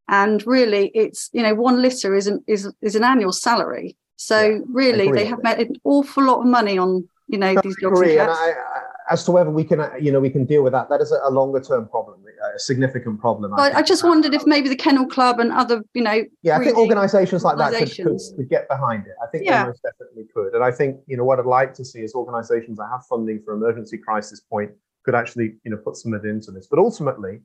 and 0.08 0.46
really, 0.48 0.92
it's 0.96 1.30
you 1.34 1.44
know, 1.44 1.54
one 1.54 1.82
litter 1.82 2.16
is 2.16 2.28
an 2.28 2.44
is 2.48 2.72
is 2.82 2.96
an 2.96 3.04
annual 3.04 3.32
salary. 3.34 3.96
So 4.16 4.40
yeah, 4.40 4.60
really, 4.68 5.12
they 5.12 5.26
have 5.26 5.44
made 5.44 5.60
an 5.60 5.76
awful 5.84 6.24
lot 6.24 6.42
of 6.42 6.48
money 6.48 6.78
on 6.78 7.08
you 7.28 7.38
know 7.38 7.56
these 7.64 7.76
dogs 7.82 8.02
and 8.02 8.12
cats. 8.12 8.40
And 8.40 8.56
I, 8.56 8.60
I, 8.60 8.71
as 9.12 9.26
to 9.26 9.32
whether 9.32 9.52
we 9.52 9.64
can, 9.64 9.82
uh, 9.82 9.92
you 10.00 10.12
know, 10.12 10.22
we 10.22 10.30
can 10.30 10.46
deal 10.46 10.64
with 10.64 10.72
that, 10.72 10.90
that 10.90 11.02
is 11.02 11.12
a, 11.12 11.30
longer 11.30 11.60
term 11.60 11.88
problem, 11.88 12.24
a 12.56 12.58
significant 12.58 13.20
problem. 13.20 13.54
I, 13.54 13.72
I 13.74 13.82
just 13.82 14.04
wondered 14.04 14.34
if 14.34 14.46
maybe 14.46 14.70
the 14.70 14.76
Kennel 14.76 15.06
Club 15.06 15.40
and 15.40 15.52
other, 15.52 15.84
you 15.94 16.02
know, 16.02 16.24
yeah, 16.42 16.58
I 16.58 16.64
think 16.64 16.78
organisations 16.78 17.44
like 17.44 17.58
that 17.58 17.74
could, 17.74 17.92
could, 17.92 18.20
could, 18.38 18.50
get 18.50 18.70
behind 18.70 19.06
it. 19.06 19.14
I 19.22 19.28
think 19.28 19.44
yeah. 19.46 19.64
they 19.64 19.70
most 19.70 19.84
definitely 19.84 20.28
could, 20.34 20.54
and 20.54 20.64
I 20.64 20.72
think 20.72 20.98
you 21.08 21.18
know 21.18 21.26
what 21.26 21.40
I'd 21.40 21.46
like 21.46 21.74
to 21.76 21.86
see 21.86 22.00
is 22.00 22.16
organisations 22.16 22.78
that 22.78 22.88
have 22.90 23.06
funding 23.10 23.42
for 23.44 23.54
emergency 23.54 23.98
crisis 23.98 24.40
point 24.40 24.72
could 25.04 25.16
actually, 25.16 25.56
you 25.64 25.72
know, 25.72 25.78
put 25.78 25.98
some 25.98 26.14
of 26.14 26.24
it 26.24 26.30
into 26.30 26.52
this. 26.52 26.68
But 26.68 26.80
ultimately, 26.80 27.42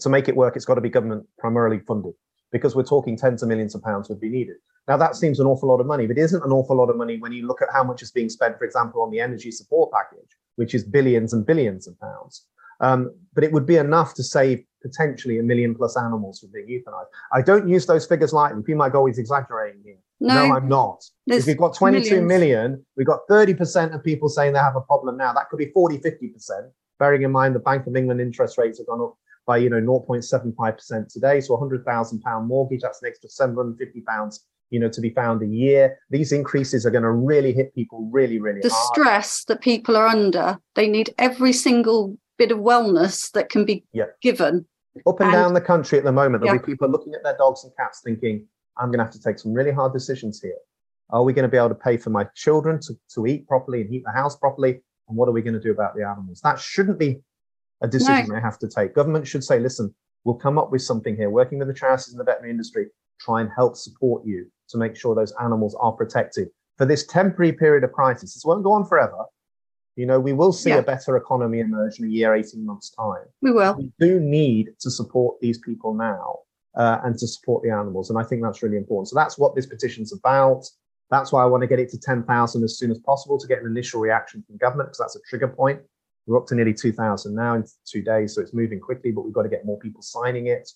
to 0.00 0.08
make 0.08 0.28
it 0.28 0.36
work, 0.36 0.54
it's 0.54 0.64
got 0.64 0.74
to 0.74 0.80
be 0.80 0.88
government 0.88 1.26
primarily 1.38 1.80
funded 1.80 2.14
because 2.52 2.76
we're 2.76 2.84
talking 2.84 3.16
tens 3.16 3.42
of 3.42 3.48
millions 3.48 3.74
of 3.74 3.82
pounds 3.82 4.08
would 4.08 4.20
be 4.20 4.28
needed. 4.28 4.56
Now, 4.86 4.96
that 4.98 5.16
seems 5.16 5.40
an 5.40 5.46
awful 5.46 5.68
lot 5.68 5.80
of 5.80 5.86
money, 5.86 6.06
but 6.06 6.16
it 6.16 6.22
isn't 6.22 6.44
an 6.44 6.52
awful 6.52 6.76
lot 6.76 6.90
of 6.90 6.96
money 6.96 7.18
when 7.18 7.32
you 7.32 7.44
look 7.46 7.60
at 7.60 7.68
how 7.72 7.82
much 7.82 8.02
is 8.02 8.12
being 8.12 8.28
spent, 8.28 8.56
for 8.56 8.64
example, 8.64 9.02
on 9.02 9.10
the 9.10 9.18
energy 9.18 9.50
support 9.50 9.90
package 9.90 10.36
which 10.56 10.74
is 10.74 10.84
billions 10.84 11.32
and 11.32 11.46
billions 11.46 11.86
of 11.86 11.98
pounds. 12.00 12.46
Um, 12.80 13.14
but 13.34 13.44
it 13.44 13.52
would 13.52 13.66
be 13.66 13.76
enough 13.76 14.14
to 14.14 14.22
save 14.22 14.64
potentially 14.82 15.38
a 15.38 15.42
million 15.42 15.74
plus 15.74 15.96
animals 15.96 16.40
from 16.40 16.50
being 16.52 16.66
euthanized. 16.66 17.06
I 17.32 17.42
don't 17.42 17.68
use 17.68 17.86
those 17.86 18.06
figures 18.06 18.32
lightly. 18.32 18.62
People 18.62 18.78
might 18.78 18.92
go, 18.92 19.06
he's 19.06 19.18
exaggerating 19.18 19.80
here. 19.84 19.96
No, 20.20 20.46
no 20.46 20.56
I'm 20.56 20.68
not. 20.68 21.04
If 21.26 21.46
we've 21.46 21.56
got 21.56 21.74
22 21.74 22.22
millions. 22.22 22.28
million, 22.28 22.86
we've 22.96 23.06
got 23.06 23.20
30% 23.30 23.94
of 23.94 24.02
people 24.02 24.28
saying 24.28 24.52
they 24.52 24.58
have 24.58 24.76
a 24.76 24.80
problem 24.80 25.16
now. 25.16 25.32
That 25.32 25.48
could 25.50 25.58
be 25.58 25.70
40, 25.72 25.98
50%, 25.98 26.70
bearing 26.98 27.22
in 27.22 27.32
mind 27.32 27.54
the 27.54 27.60
Bank 27.60 27.86
of 27.86 27.96
England 27.96 28.20
interest 28.20 28.58
rates 28.58 28.78
have 28.78 28.86
gone 28.86 29.00
up 29.00 29.16
by, 29.46 29.58
you 29.58 29.70
know, 29.70 29.80
0.75% 29.80 31.12
today. 31.12 31.40
So 31.40 31.54
a 31.54 31.58
£100,000 31.58 32.46
mortgage, 32.46 32.80
that's 32.82 33.02
an 33.02 33.08
extra 33.08 33.28
£750 33.28 34.38
you 34.70 34.80
know, 34.80 34.88
to 34.88 35.00
be 35.00 35.10
found 35.10 35.42
a 35.42 35.46
year. 35.46 35.98
These 36.10 36.32
increases 36.32 36.84
are 36.86 36.90
going 36.90 37.02
to 37.04 37.10
really 37.10 37.52
hit 37.52 37.74
people 37.74 38.08
really, 38.12 38.40
really 38.40 38.60
the 38.60 38.70
hard. 38.70 38.94
stress 38.94 39.44
that 39.44 39.60
people 39.60 39.96
are 39.96 40.06
under, 40.06 40.58
they 40.74 40.88
need 40.88 41.14
every 41.18 41.52
single 41.52 42.18
bit 42.38 42.52
of 42.52 42.58
wellness 42.58 43.30
that 43.32 43.48
can 43.48 43.64
be 43.64 43.84
yeah. 43.92 44.06
given. 44.22 44.66
Up 45.06 45.20
and, 45.20 45.28
and, 45.28 45.32
down 45.32 45.54
the 45.54 45.60
country 45.60 45.98
at 45.98 46.04
the 46.04 46.12
moment, 46.12 46.42
there'll 46.42 46.56
yeah. 46.56 46.62
be 46.62 46.72
people 46.72 46.88
looking 46.88 47.14
at 47.14 47.22
their 47.22 47.36
dogs 47.36 47.64
and 47.64 47.72
cats 47.76 48.00
thinking, 48.04 48.46
I'm 48.78 48.88
going 48.88 48.98
to 48.98 49.04
have 49.04 49.12
to 49.12 49.20
take 49.20 49.38
some 49.38 49.52
really 49.52 49.72
hard 49.72 49.92
decisions 49.92 50.40
here. 50.40 50.56
Are 51.10 51.22
we 51.22 51.32
going 51.32 51.44
to 51.44 51.48
be 51.48 51.56
able 51.56 51.68
to 51.68 51.74
pay 51.74 51.96
for 51.96 52.10
my 52.10 52.24
children 52.34 52.80
to, 52.80 52.94
to 53.14 53.26
eat 53.26 53.46
properly 53.46 53.82
and 53.82 53.90
heat 53.90 54.02
the 54.04 54.12
house 54.12 54.36
properly? 54.36 54.80
And 55.08 55.16
what 55.16 55.28
are 55.28 55.32
we 55.32 55.42
going 55.42 55.54
to 55.54 55.60
do 55.60 55.70
about 55.70 55.94
the 55.94 56.04
animals? 56.04 56.40
That 56.42 56.58
shouldn't 56.58 56.98
be 56.98 57.20
a 57.82 57.88
decision 57.88 58.26
no. 58.28 58.34
they 58.34 58.40
have 58.40 58.58
to 58.58 58.68
take. 58.68 58.94
Government 58.94 59.26
should 59.26 59.44
say, 59.44 59.60
listen, 59.60 59.94
we'll 60.24 60.34
come 60.34 60.58
up 60.58 60.72
with 60.72 60.82
something 60.82 61.14
here, 61.14 61.30
working 61.30 61.58
with 61.58 61.68
the 61.68 61.74
charities 61.74 62.10
and 62.10 62.18
the 62.18 62.24
veterinary 62.24 62.50
industry, 62.50 62.86
try 63.20 63.40
and 63.40 63.50
help 63.54 63.76
support 63.76 64.26
you 64.26 64.50
to 64.68 64.78
make 64.78 64.96
sure 64.96 65.14
those 65.14 65.34
animals 65.40 65.76
are 65.80 65.92
protected 65.92 66.48
for 66.76 66.84
this 66.84 67.06
temporary 67.06 67.52
period 67.52 67.84
of 67.84 67.92
crisis. 67.92 68.34
This 68.34 68.44
won't 68.44 68.64
go 68.64 68.72
on 68.72 68.84
forever. 68.84 69.24
You 69.96 70.04
know, 70.04 70.20
we 70.20 70.34
will 70.34 70.52
see 70.52 70.70
yeah. 70.70 70.78
a 70.78 70.82
better 70.82 71.16
economy 71.16 71.60
emerge 71.60 71.98
in 71.98 72.04
a 72.04 72.08
year, 72.08 72.34
18 72.34 72.64
months' 72.64 72.90
time. 72.90 73.24
We 73.40 73.50
will. 73.50 73.76
We 73.76 73.90
do 73.98 74.20
need 74.20 74.70
to 74.80 74.90
support 74.90 75.40
these 75.40 75.58
people 75.58 75.94
now 75.94 76.40
uh, 76.76 76.98
and 77.02 77.18
to 77.18 77.26
support 77.26 77.62
the 77.62 77.70
animals. 77.70 78.10
And 78.10 78.18
I 78.18 78.22
think 78.22 78.42
that's 78.42 78.62
really 78.62 78.76
important. 78.76 79.08
So 79.08 79.16
that's 79.16 79.38
what 79.38 79.54
this 79.54 79.64
petition's 79.64 80.12
about. 80.12 80.66
That's 81.10 81.32
why 81.32 81.42
I 81.42 81.46
want 81.46 81.62
to 81.62 81.66
get 81.66 81.78
it 81.78 81.88
to 81.90 81.98
10,000 81.98 82.64
as 82.64 82.78
soon 82.78 82.90
as 82.90 82.98
possible 82.98 83.38
to 83.38 83.46
get 83.46 83.60
an 83.62 83.66
initial 83.66 84.00
reaction 84.00 84.42
from 84.46 84.58
government, 84.58 84.88
because 84.90 84.98
that's 84.98 85.16
a 85.16 85.20
trigger 85.28 85.48
point. 85.48 85.80
We're 86.26 86.36
up 86.36 86.46
to 86.48 86.54
nearly 86.54 86.74
2,000 86.74 87.34
now 87.34 87.54
in 87.54 87.64
two 87.86 88.02
days, 88.02 88.34
so 88.34 88.42
it's 88.42 88.52
moving 88.52 88.80
quickly, 88.80 89.12
but 89.12 89.22
we've 89.22 89.32
got 89.32 89.44
to 89.44 89.48
get 89.48 89.64
more 89.64 89.78
people 89.78 90.02
signing 90.02 90.48
it. 90.48 90.68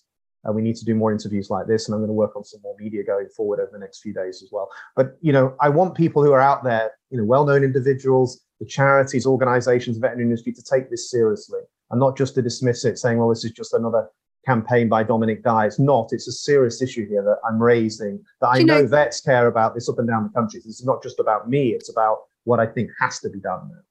Uh, 0.47 0.51
we 0.51 0.61
need 0.61 0.75
to 0.75 0.85
do 0.85 0.95
more 0.95 1.11
interviews 1.11 1.49
like 1.49 1.67
this, 1.67 1.87
and 1.87 1.93
I'm 1.93 2.01
going 2.01 2.09
to 2.09 2.13
work 2.13 2.35
on 2.35 2.43
some 2.43 2.61
more 2.63 2.75
media 2.79 3.03
going 3.03 3.27
forward 3.29 3.59
over 3.59 3.69
the 3.71 3.79
next 3.79 4.01
few 4.01 4.13
days 4.13 4.41
as 4.41 4.49
well. 4.51 4.69
But 4.95 5.17
you 5.21 5.31
know, 5.31 5.55
I 5.59 5.69
want 5.69 5.95
people 5.95 6.23
who 6.23 6.31
are 6.31 6.39
out 6.39 6.63
there, 6.63 6.91
you 7.09 7.17
know, 7.17 7.23
well-known 7.23 7.63
individuals, 7.63 8.41
the 8.59 8.65
charities, 8.65 9.25
organisations, 9.25 9.97
veterinary 9.97 10.25
industry, 10.29 10.53
to 10.53 10.63
take 10.63 10.89
this 10.89 11.11
seriously 11.11 11.61
and 11.91 11.99
not 11.99 12.17
just 12.17 12.35
to 12.35 12.41
dismiss 12.41 12.85
it, 12.85 12.97
saying, 12.97 13.17
"Well, 13.17 13.29
this 13.29 13.45
is 13.45 13.51
just 13.51 13.73
another 13.73 14.09
campaign 14.45 14.89
by 14.89 15.03
Dominic 15.03 15.43
Dyer." 15.43 15.67
It's 15.67 15.79
not. 15.79 16.09
It's 16.11 16.27
a 16.27 16.31
serious 16.31 16.81
issue 16.81 17.07
here 17.07 17.23
that 17.23 17.37
I'm 17.47 17.61
raising. 17.61 18.23
That 18.39 18.47
I 18.47 18.63
know, 18.63 18.81
know 18.81 18.87
vets 18.87 19.21
care 19.21 19.47
about 19.47 19.75
this 19.75 19.89
up 19.89 19.99
and 19.99 20.07
down 20.07 20.23
the 20.23 20.39
country. 20.39 20.59
This 20.59 20.79
is 20.79 20.85
not 20.85 21.03
just 21.03 21.19
about 21.19 21.49
me. 21.49 21.69
It's 21.69 21.89
about 21.89 22.19
what 22.45 22.59
I 22.59 22.65
think 22.65 22.89
has 22.99 23.19
to 23.19 23.29
be 23.29 23.39
done. 23.39 23.69
Now. 23.69 23.81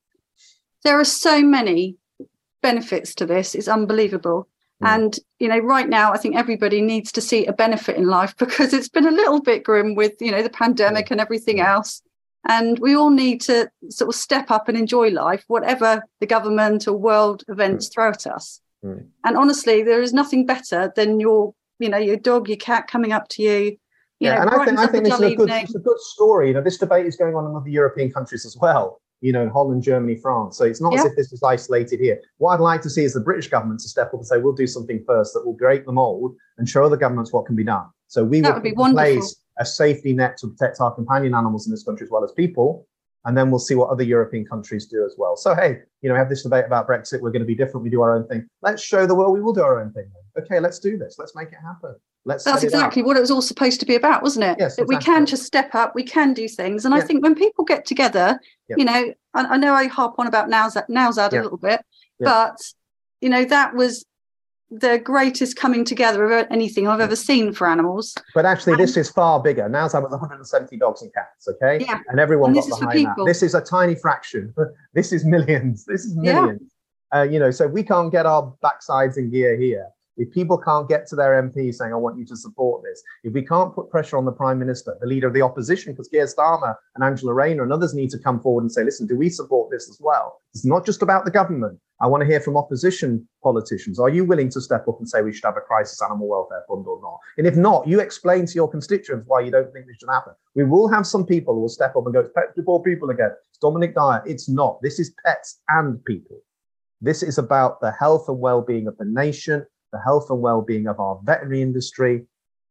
There 0.82 0.98
are 0.98 1.04
so 1.04 1.42
many 1.42 1.98
benefits 2.62 3.14
to 3.16 3.26
this. 3.26 3.54
It's 3.54 3.68
unbelievable. 3.68 4.48
Mm. 4.82 4.94
And, 4.94 5.18
you 5.38 5.48
know, 5.48 5.58
right 5.58 5.88
now, 5.88 6.12
I 6.12 6.18
think 6.18 6.36
everybody 6.36 6.80
needs 6.80 7.12
to 7.12 7.20
see 7.20 7.46
a 7.46 7.52
benefit 7.52 7.96
in 7.96 8.06
life 8.06 8.36
because 8.38 8.72
it's 8.72 8.88
been 8.88 9.06
a 9.06 9.12
little 9.12 9.40
bit 9.40 9.64
grim 9.64 9.94
with, 9.94 10.14
you 10.20 10.30
know, 10.30 10.42
the 10.42 10.50
pandemic 10.50 11.10
and 11.10 11.20
everything 11.20 11.60
else. 11.60 12.02
And 12.48 12.78
we 12.78 12.94
all 12.96 13.10
need 13.10 13.42
to 13.42 13.70
sort 13.90 14.08
of 14.08 14.14
step 14.14 14.50
up 14.50 14.68
and 14.68 14.78
enjoy 14.78 15.10
life, 15.10 15.44
whatever 15.48 16.02
the 16.20 16.26
government 16.26 16.88
or 16.88 16.94
world 16.94 17.44
events 17.48 17.88
mm. 17.88 17.92
throw 17.92 18.08
at 18.10 18.26
us. 18.26 18.60
And 18.82 19.36
honestly, 19.36 19.82
there 19.82 20.00
is 20.00 20.14
nothing 20.14 20.46
better 20.46 20.90
than 20.96 21.20
your, 21.20 21.54
you 21.78 21.90
know, 21.90 21.98
your 21.98 22.16
dog, 22.16 22.48
your 22.48 22.56
cat 22.56 22.88
coming 22.88 23.12
up 23.12 23.28
to 23.28 23.42
you. 23.42 23.58
you 23.58 23.76
yeah, 24.20 24.36
know, 24.36 24.40
and 24.42 24.50
I 24.50 24.64
think, 24.64 24.78
I 24.78 24.86
think 24.86 25.04
this 25.04 25.14
is 25.14 25.20
a 25.20 25.34
good, 25.34 25.50
it's 25.50 25.74
a 25.74 25.80
good 25.80 26.00
story. 26.00 26.48
You 26.48 26.54
know, 26.54 26.62
this 26.62 26.78
debate 26.78 27.04
is 27.04 27.16
going 27.16 27.34
on 27.34 27.44
in 27.44 27.54
other 27.54 27.68
European 27.68 28.10
countries 28.10 28.46
as 28.46 28.56
well 28.56 29.02
you 29.20 29.32
know, 29.32 29.50
Holland, 29.50 29.82
Germany, 29.82 30.16
France. 30.16 30.56
So 30.56 30.64
it's 30.64 30.80
not 30.80 30.92
yeah. 30.92 31.00
as 31.00 31.06
if 31.06 31.16
this 31.16 31.30
was 31.30 31.42
isolated 31.42 32.00
here. 32.00 32.20
What 32.38 32.54
I'd 32.54 32.60
like 32.60 32.82
to 32.82 32.90
see 32.90 33.04
is 33.04 33.12
the 33.12 33.20
British 33.20 33.48
government 33.48 33.80
to 33.80 33.88
step 33.88 34.08
up 34.08 34.14
and 34.14 34.26
say, 34.26 34.38
we'll 34.38 34.54
do 34.54 34.66
something 34.66 35.02
first 35.06 35.34
that 35.34 35.44
will 35.44 35.54
break 35.54 35.84
the 35.84 35.92
mold 35.92 36.34
and 36.58 36.68
show 36.68 36.84
other 36.84 36.96
governments 36.96 37.32
what 37.32 37.46
can 37.46 37.56
be 37.56 37.64
done. 37.64 37.86
So 38.08 38.24
we 38.24 38.40
that 38.40 38.62
would, 38.62 38.76
would 38.76 38.92
place 38.92 39.36
a 39.58 39.66
safety 39.66 40.12
net 40.12 40.36
to 40.38 40.48
protect 40.48 40.80
our 40.80 40.94
companion 40.94 41.34
animals 41.34 41.66
in 41.66 41.70
this 41.70 41.84
country 41.84 42.06
as 42.06 42.10
well 42.10 42.24
as 42.24 42.32
people. 42.32 42.86
And 43.26 43.36
then 43.36 43.50
we'll 43.50 43.60
see 43.60 43.74
what 43.74 43.90
other 43.90 44.02
European 44.02 44.46
countries 44.46 44.86
do 44.86 45.04
as 45.04 45.14
well. 45.18 45.36
So, 45.36 45.54
hey, 45.54 45.80
you 46.00 46.08
know, 46.08 46.14
we 46.14 46.18
have 46.18 46.30
this 46.30 46.42
debate 46.42 46.64
about 46.64 46.88
Brexit. 46.88 47.20
We're 47.20 47.30
going 47.30 47.42
to 47.42 47.46
be 47.46 47.54
different. 47.54 47.84
We 47.84 47.90
do 47.90 48.00
our 48.00 48.16
own 48.16 48.26
thing. 48.26 48.48
Let's 48.62 48.82
show 48.82 49.06
the 49.06 49.14
world 49.14 49.34
we 49.34 49.42
will 49.42 49.52
do 49.52 49.62
our 49.62 49.78
own 49.78 49.92
thing. 49.92 50.10
Okay, 50.38 50.58
let's 50.58 50.78
do 50.78 50.96
this. 50.96 51.16
Let's 51.18 51.36
make 51.36 51.48
it 51.48 51.58
happen. 51.62 51.96
Let's 52.24 52.44
That's 52.44 52.62
exactly 52.62 53.02
what 53.02 53.16
it 53.16 53.20
was 53.20 53.30
all 53.30 53.40
supposed 53.40 53.80
to 53.80 53.86
be 53.86 53.94
about, 53.94 54.22
wasn't 54.22 54.44
it? 54.44 54.56
Yes, 54.58 54.76
that 54.76 54.82
exactly. 54.82 54.96
we 54.96 55.02
can 55.02 55.26
just 55.26 55.44
step 55.44 55.74
up, 55.74 55.94
we 55.94 56.02
can 56.02 56.34
do 56.34 56.48
things. 56.48 56.84
And 56.84 56.94
yeah. 56.94 57.00
I 57.00 57.04
think 57.04 57.22
when 57.22 57.34
people 57.34 57.64
get 57.64 57.86
together, 57.86 58.38
yeah. 58.68 58.76
you 58.78 58.84
know, 58.84 59.14
I, 59.32 59.44
I, 59.44 59.56
know 59.56 59.72
I 59.72 59.86
harp 59.86 60.18
on 60.18 60.26
about 60.26 60.48
Nowzad, 60.50 60.86
Nowzad 60.88 61.32
yeah. 61.32 61.40
a 61.40 61.42
little 61.42 61.58
bit, 61.58 61.80
but, 62.18 62.58
you 63.22 63.30
know, 63.30 63.46
that 63.46 63.74
was 63.74 64.04
the 64.70 64.98
greatest 64.98 65.56
coming 65.56 65.84
together 65.84 66.24
of 66.30 66.46
anything 66.50 66.86
I've 66.86 67.00
ever 67.00 67.16
seen 67.16 67.52
for 67.52 67.66
animals. 67.66 68.14
But 68.34 68.46
actually, 68.46 68.74
and, 68.74 68.82
this 68.82 68.96
is 68.96 69.10
far 69.10 69.42
bigger. 69.42 69.68
Now's 69.68 69.94
with 69.94 70.10
170 70.10 70.76
dogs 70.76 71.02
and 71.02 71.12
cats, 71.12 71.48
okay? 71.48 71.84
Yeah. 71.84 72.00
And 72.08 72.20
everyone 72.20 72.56
and 72.56 72.68
got 72.68 72.80
behind 72.80 73.06
that. 73.06 73.24
This 73.26 73.42
is 73.42 73.54
a 73.54 73.60
tiny 73.60 73.94
fraction. 73.94 74.54
this 74.94 75.12
is 75.12 75.24
millions. 75.24 75.84
This 75.86 76.04
is 76.04 76.14
millions. 76.16 76.60
Yeah. 77.12 77.20
Uh, 77.20 77.22
you 77.24 77.40
know, 77.40 77.50
so 77.50 77.66
we 77.66 77.82
can't 77.82 78.12
get 78.12 78.26
our 78.26 78.54
backsides 78.62 79.16
in 79.16 79.30
gear 79.30 79.56
here. 79.56 79.88
If 80.20 80.30
people 80.32 80.58
can't 80.58 80.86
get 80.86 81.06
to 81.06 81.16
their 81.16 81.42
MP 81.42 81.72
saying, 81.74 81.94
I 81.94 81.96
want 81.96 82.18
you 82.18 82.26
to 82.26 82.36
support 82.36 82.82
this, 82.84 83.02
if 83.24 83.32
we 83.32 83.42
can't 83.42 83.74
put 83.74 83.88
pressure 83.88 84.18
on 84.18 84.26
the 84.26 84.32
Prime 84.32 84.58
Minister, 84.58 84.94
the 85.00 85.06
leader 85.06 85.26
of 85.26 85.32
the 85.32 85.40
opposition, 85.40 85.94
because 85.94 86.08
Keir 86.08 86.26
Starmer 86.26 86.74
and 86.94 87.02
Angela 87.02 87.32
Rayner 87.32 87.62
and 87.62 87.72
others 87.72 87.94
need 87.94 88.10
to 88.10 88.18
come 88.18 88.38
forward 88.38 88.60
and 88.60 88.70
say, 88.70 88.84
listen, 88.84 89.06
do 89.06 89.16
we 89.16 89.30
support 89.30 89.70
this 89.70 89.88
as 89.88 89.96
well? 89.98 90.42
It's 90.52 90.66
not 90.66 90.84
just 90.84 91.00
about 91.00 91.24
the 91.24 91.30
government. 91.30 91.80
I 92.02 92.06
want 92.06 92.20
to 92.20 92.26
hear 92.26 92.40
from 92.40 92.58
opposition 92.58 93.26
politicians. 93.42 93.98
Are 93.98 94.10
you 94.10 94.26
willing 94.26 94.50
to 94.50 94.60
step 94.60 94.86
up 94.88 94.98
and 94.98 95.08
say 95.08 95.22
we 95.22 95.32
should 95.32 95.46
have 95.46 95.56
a 95.56 95.62
crisis 95.62 96.02
animal 96.02 96.28
welfare 96.28 96.64
fund 96.68 96.84
or 96.86 97.00
not? 97.00 97.18
And 97.38 97.46
if 97.46 97.56
not, 97.56 97.88
you 97.88 98.00
explain 98.00 98.44
to 98.44 98.54
your 98.54 98.70
constituents 98.70 99.24
why 99.26 99.40
you 99.40 99.50
don't 99.50 99.72
think 99.72 99.86
this 99.86 99.96
should 100.00 100.12
happen. 100.12 100.34
We 100.54 100.64
will 100.64 100.88
have 100.88 101.06
some 101.06 101.24
people 101.24 101.54
who 101.54 101.60
will 101.60 101.68
step 101.70 101.96
up 101.96 102.04
and 102.04 102.12
go, 102.12 102.20
it's 102.20 102.32
pets 102.34 102.52
before 102.54 102.82
people 102.82 103.08
again. 103.08 103.30
It's 103.48 103.58
Dominic 103.58 103.94
Dyer. 103.94 104.22
It's 104.26 104.50
not. 104.50 104.82
This 104.82 104.98
is 104.98 105.14
pets 105.24 105.62
and 105.70 106.04
people. 106.04 106.42
This 107.00 107.22
is 107.22 107.38
about 107.38 107.80
the 107.80 107.92
health 107.92 108.28
and 108.28 108.38
well-being 108.38 108.86
of 108.86 108.98
the 108.98 109.06
nation 109.06 109.64
the 109.92 110.00
health 110.00 110.26
and 110.30 110.40
well-being 110.40 110.86
of 110.86 111.00
our 111.00 111.20
veterinary 111.24 111.62
industry, 111.62 112.26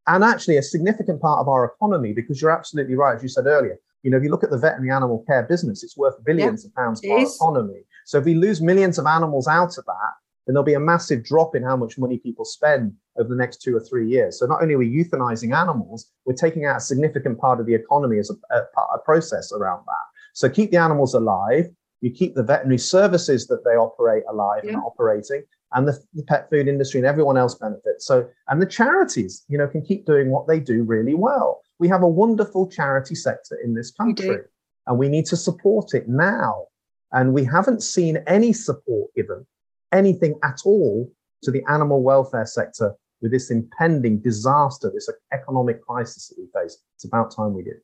and 0.07 0.23
actually 0.23 0.57
a 0.57 0.63
significant 0.63 1.21
part 1.21 1.39
of 1.39 1.47
our 1.47 1.65
economy. 1.65 2.13
Because 2.13 2.41
you're 2.41 2.51
absolutely 2.51 2.95
right, 2.95 3.15
as 3.15 3.23
you 3.23 3.29
said 3.29 3.45
earlier. 3.45 3.77
You 4.03 4.11
know, 4.11 4.17
if 4.17 4.23
you 4.23 4.31
look 4.31 4.45
at 4.45 4.49
the 4.49 4.57
veterinary 4.57 4.95
animal 4.95 5.23
care 5.27 5.43
business, 5.43 5.83
it's 5.83 5.97
worth 5.97 6.23
billions 6.23 6.63
yeah, 6.63 6.69
of 6.69 6.75
pounds 6.75 7.01
for 7.01 7.19
our 7.19 7.25
economy. 7.25 7.81
So 8.05 8.17
if 8.17 8.25
we 8.25 8.33
lose 8.33 8.61
millions 8.61 8.97
of 8.97 9.05
animals 9.05 9.47
out 9.47 9.77
of 9.77 9.85
that, 9.85 10.13
then 10.47 10.53
there'll 10.53 10.63
be 10.63 10.73
a 10.73 10.79
massive 10.79 11.23
drop 11.23 11.53
in 11.53 11.63
how 11.63 11.75
much 11.75 11.97
money 11.97 12.17
people 12.17 12.45
spend 12.45 12.93
over 13.19 13.29
the 13.29 13.35
next 13.35 13.61
two 13.61 13.75
or 13.75 13.81
three 13.81 14.07
years. 14.07 14.39
So 14.39 14.45
not 14.45 14.61
only 14.61 14.73
are 14.73 14.79
we 14.79 14.89
euthanizing 14.89 15.55
animals, 15.55 16.09
we're 16.25 16.33
taking 16.33 16.65
out 16.65 16.77
a 16.77 16.79
significant 16.79 17.39
part 17.39 17.59
of 17.59 17.67
the 17.67 17.75
economy 17.75 18.17
as 18.17 18.31
a, 18.31 18.55
a, 18.55 18.61
a 18.95 18.99
process 19.05 19.51
around 19.51 19.83
that. 19.85 20.05
So 20.33 20.49
keep 20.49 20.71
the 20.71 20.77
animals 20.77 21.13
alive. 21.13 21.67
You 22.01 22.11
keep 22.11 22.33
the 22.33 22.43
veterinary 22.43 22.79
services 22.79 23.45
that 23.47 23.63
they 23.65 23.71
operate 23.71 24.23
alive 24.29 24.61
yeah. 24.63 24.73
and 24.73 24.81
operating, 24.81 25.43
and 25.73 25.87
the, 25.87 25.99
the, 26.13 26.23
pet 26.23 26.49
food 26.49 26.67
industry 26.67 26.99
and 26.99 27.07
everyone 27.07 27.37
else 27.37 27.55
benefits. 27.55 28.05
So, 28.05 28.27
and 28.47 28.61
the 28.61 28.65
charities, 28.65 29.45
you 29.47 29.57
know, 29.57 29.67
can 29.67 29.81
keep 29.81 30.05
doing 30.05 30.29
what 30.29 30.47
they 30.47 30.59
do 30.59 30.83
really 30.83 31.13
well. 31.13 31.61
We 31.79 31.87
have 31.89 32.01
a 32.01 32.07
wonderful 32.07 32.67
charity 32.67 33.15
sector 33.15 33.57
in 33.63 33.73
this 33.75 33.91
country, 33.91 34.39
and 34.87 34.97
we 34.97 35.09
need 35.09 35.25
to 35.27 35.37
support 35.37 35.93
it 35.93 36.07
now. 36.07 36.65
And 37.11 37.33
we 37.33 37.43
haven't 37.43 37.81
seen 37.81 38.17
any 38.27 38.53
support 38.53 39.13
given, 39.15 39.45
anything 39.91 40.39
at 40.43 40.59
all, 40.65 41.11
to 41.43 41.51
the 41.51 41.63
animal 41.69 42.03
welfare 42.03 42.45
sector 42.45 42.95
with 43.21 43.31
this 43.31 43.51
impending 43.51 44.19
disaster, 44.19 44.91
this 44.93 45.09
economic 45.33 45.85
crisis 45.85 46.27
that 46.27 46.37
we 46.39 46.47
face. 46.59 46.77
It's 46.95 47.05
about 47.05 47.35
time 47.35 47.53
we 47.53 47.63
did. 47.63 47.75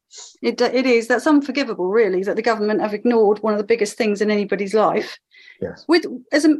It, 0.41 0.61
it 0.61 0.85
is. 0.85 1.07
That's 1.07 1.27
unforgivable, 1.27 1.87
really, 1.87 2.23
that 2.23 2.35
the 2.35 2.41
government 2.41 2.81
have 2.81 2.93
ignored 2.93 3.39
one 3.39 3.53
of 3.53 3.57
the 3.57 3.65
biggest 3.65 3.97
things 3.97 4.21
in 4.21 4.31
anybody's 4.31 4.73
life. 4.73 5.17
Yes. 5.61 5.85
With 5.87 6.05
as 6.31 6.45
a 6.45 6.57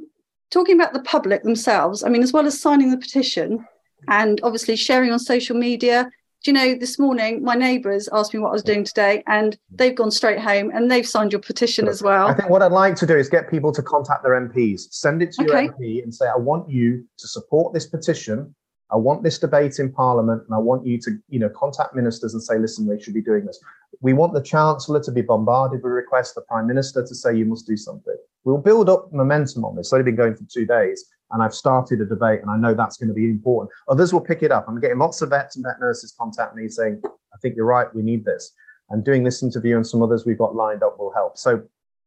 talking 0.52 0.76
about 0.76 0.94
the 0.94 1.02
public 1.02 1.44
themselves, 1.44 2.04
I 2.04 2.10
mean, 2.10 2.24
as 2.24 2.34
well 2.34 2.46
as 2.46 2.60
signing 2.60 2.92
the 2.92 2.98
petition 2.98 3.66
and 4.08 4.40
obviously 4.44 4.76
sharing 4.76 5.12
on 5.12 5.20
social 5.20 5.58
media. 5.58 6.10
Do 6.44 6.52
you 6.52 6.54
know, 6.54 6.76
this 6.76 7.00
morning 7.00 7.44
my 7.44 7.56
neighbours 7.56 8.08
asked 8.14 8.34
me 8.34 8.40
what 8.40 8.50
I 8.50 8.54
was 8.54 8.62
doing 8.62 8.84
today, 8.84 9.24
and 9.26 9.58
they've 9.72 9.96
gone 9.96 10.12
straight 10.12 10.40
home 10.40 10.72
and 10.74 10.92
they've 10.92 11.08
signed 11.08 11.32
your 11.32 11.42
petition 11.42 11.88
as 11.88 12.04
well. 12.04 12.28
I 12.28 12.36
think 12.36 12.50
what 12.50 12.62
I'd 12.62 12.72
like 12.72 12.96
to 12.98 13.08
do 13.08 13.18
is 13.18 13.30
get 13.30 13.50
people 13.50 13.72
to 13.72 13.82
contact 13.82 14.22
their 14.22 14.34
MPs, 14.34 14.82
send 14.92 15.24
it 15.24 15.32
to 15.34 15.44
okay. 15.44 15.64
your 15.64 15.74
MP, 15.74 16.04
and 16.04 16.14
say, 16.14 16.28
"I 16.28 16.38
want 16.38 16.70
you 16.70 17.04
to 17.18 17.28
support 17.28 17.74
this 17.74 17.88
petition 17.88 18.54
I 18.92 18.98
want 18.98 19.24
this 19.24 19.40
debate 19.40 19.80
in 19.80 19.92
Parliament, 19.92 20.44
and 20.46 20.54
I 20.54 20.60
want 20.60 20.86
you 20.86 21.00
to, 21.02 21.18
you 21.30 21.40
know, 21.40 21.50
contact 21.50 21.96
ministers 21.96 22.34
and 22.34 22.44
say, 22.44 22.60
listen, 22.60 22.88
they 22.88 23.00
should 23.00 23.14
be 23.14 23.22
doing 23.22 23.46
this. 23.46 23.60
We 24.02 24.14
want 24.14 24.34
the 24.34 24.42
Chancellor 24.42 25.02
to 25.04 25.12
be 25.12 25.22
bombarded 25.22 25.84
with 25.84 25.92
requests, 25.92 26.34
the 26.34 26.42
Prime 26.42 26.68
Minister 26.68 27.06
to 27.06 27.16
say 27.16 27.36
you 27.36 27.46
must 27.46 27.68
do 27.68 27.78
something. 27.78 28.16
We'll 28.44 28.58
build 28.58 28.90
up 28.90 29.12
momentum 29.12 29.66
on 29.66 29.76
this. 29.76 29.88
It's 29.88 29.94
only 29.94 30.06
been 30.06 30.16
going 30.16 30.36
for 30.36 30.44
two 30.52 30.66
days, 30.66 31.06
and 31.32 31.42
I've 31.42 31.54
started 31.56 32.02
a 32.02 32.06
debate, 32.06 32.42
and 32.42 32.50
I 32.50 32.58
know 32.58 32.74
that's 32.74 32.98
going 32.98 33.10
to 33.10 33.14
be 33.14 33.26
important. 33.26 33.72
Others 33.88 34.14
will 34.14 34.22
pick 34.22 34.44
it 34.44 34.52
up. 34.52 34.66
I'm 34.68 34.80
getting 34.80 35.00
lots 35.00 35.22
of 35.22 35.30
vets 35.30 35.56
and 35.56 35.66
vet 35.66 35.80
nurses 35.80 36.14
contact 36.20 36.56
me 36.56 36.68
saying, 36.68 37.02
I 37.06 37.38
think 37.42 37.56
you're 37.56 37.66
right, 37.66 37.94
we 37.94 38.04
need 38.04 38.26
this. 38.26 38.52
And 38.90 39.04
doing 39.04 39.24
this 39.24 39.42
interview 39.42 39.76
and 39.76 39.86
some 39.86 40.04
others 40.04 40.26
we've 40.26 40.38
got 40.38 40.56
lined 40.56 40.84
up 40.84 41.00
will 41.00 41.12
help. 41.14 41.38
So 41.38 41.64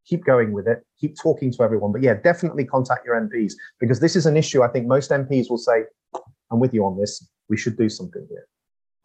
keep 0.07 0.25
going 0.25 0.53
with 0.53 0.69
it, 0.69 0.85
keep 0.99 1.17
talking 1.21 1.53
to 1.53 1.63
everyone. 1.63 1.93
But 1.93 2.03
yeah, 2.03 2.15
definitely 2.15 2.65
contact 2.65 3.05
your 3.05 3.21
MPs 3.21 3.55
because 3.81 4.01
this 4.01 4.17
is 4.17 4.27
an 4.27 4.37
issue 4.37 4.63
I 4.63 4.69
think 4.69 4.87
most 4.87 5.11
MPs 5.11 5.51
will 5.51 5.59
say, 5.59 5.85
I'm 6.51 6.61
with 6.61 6.73
you 6.73 6.85
on 6.85 6.99
this. 6.99 7.29
We 7.49 7.57
should 7.57 7.77
do 7.77 7.89
something 7.89 8.27
here. 8.29 8.47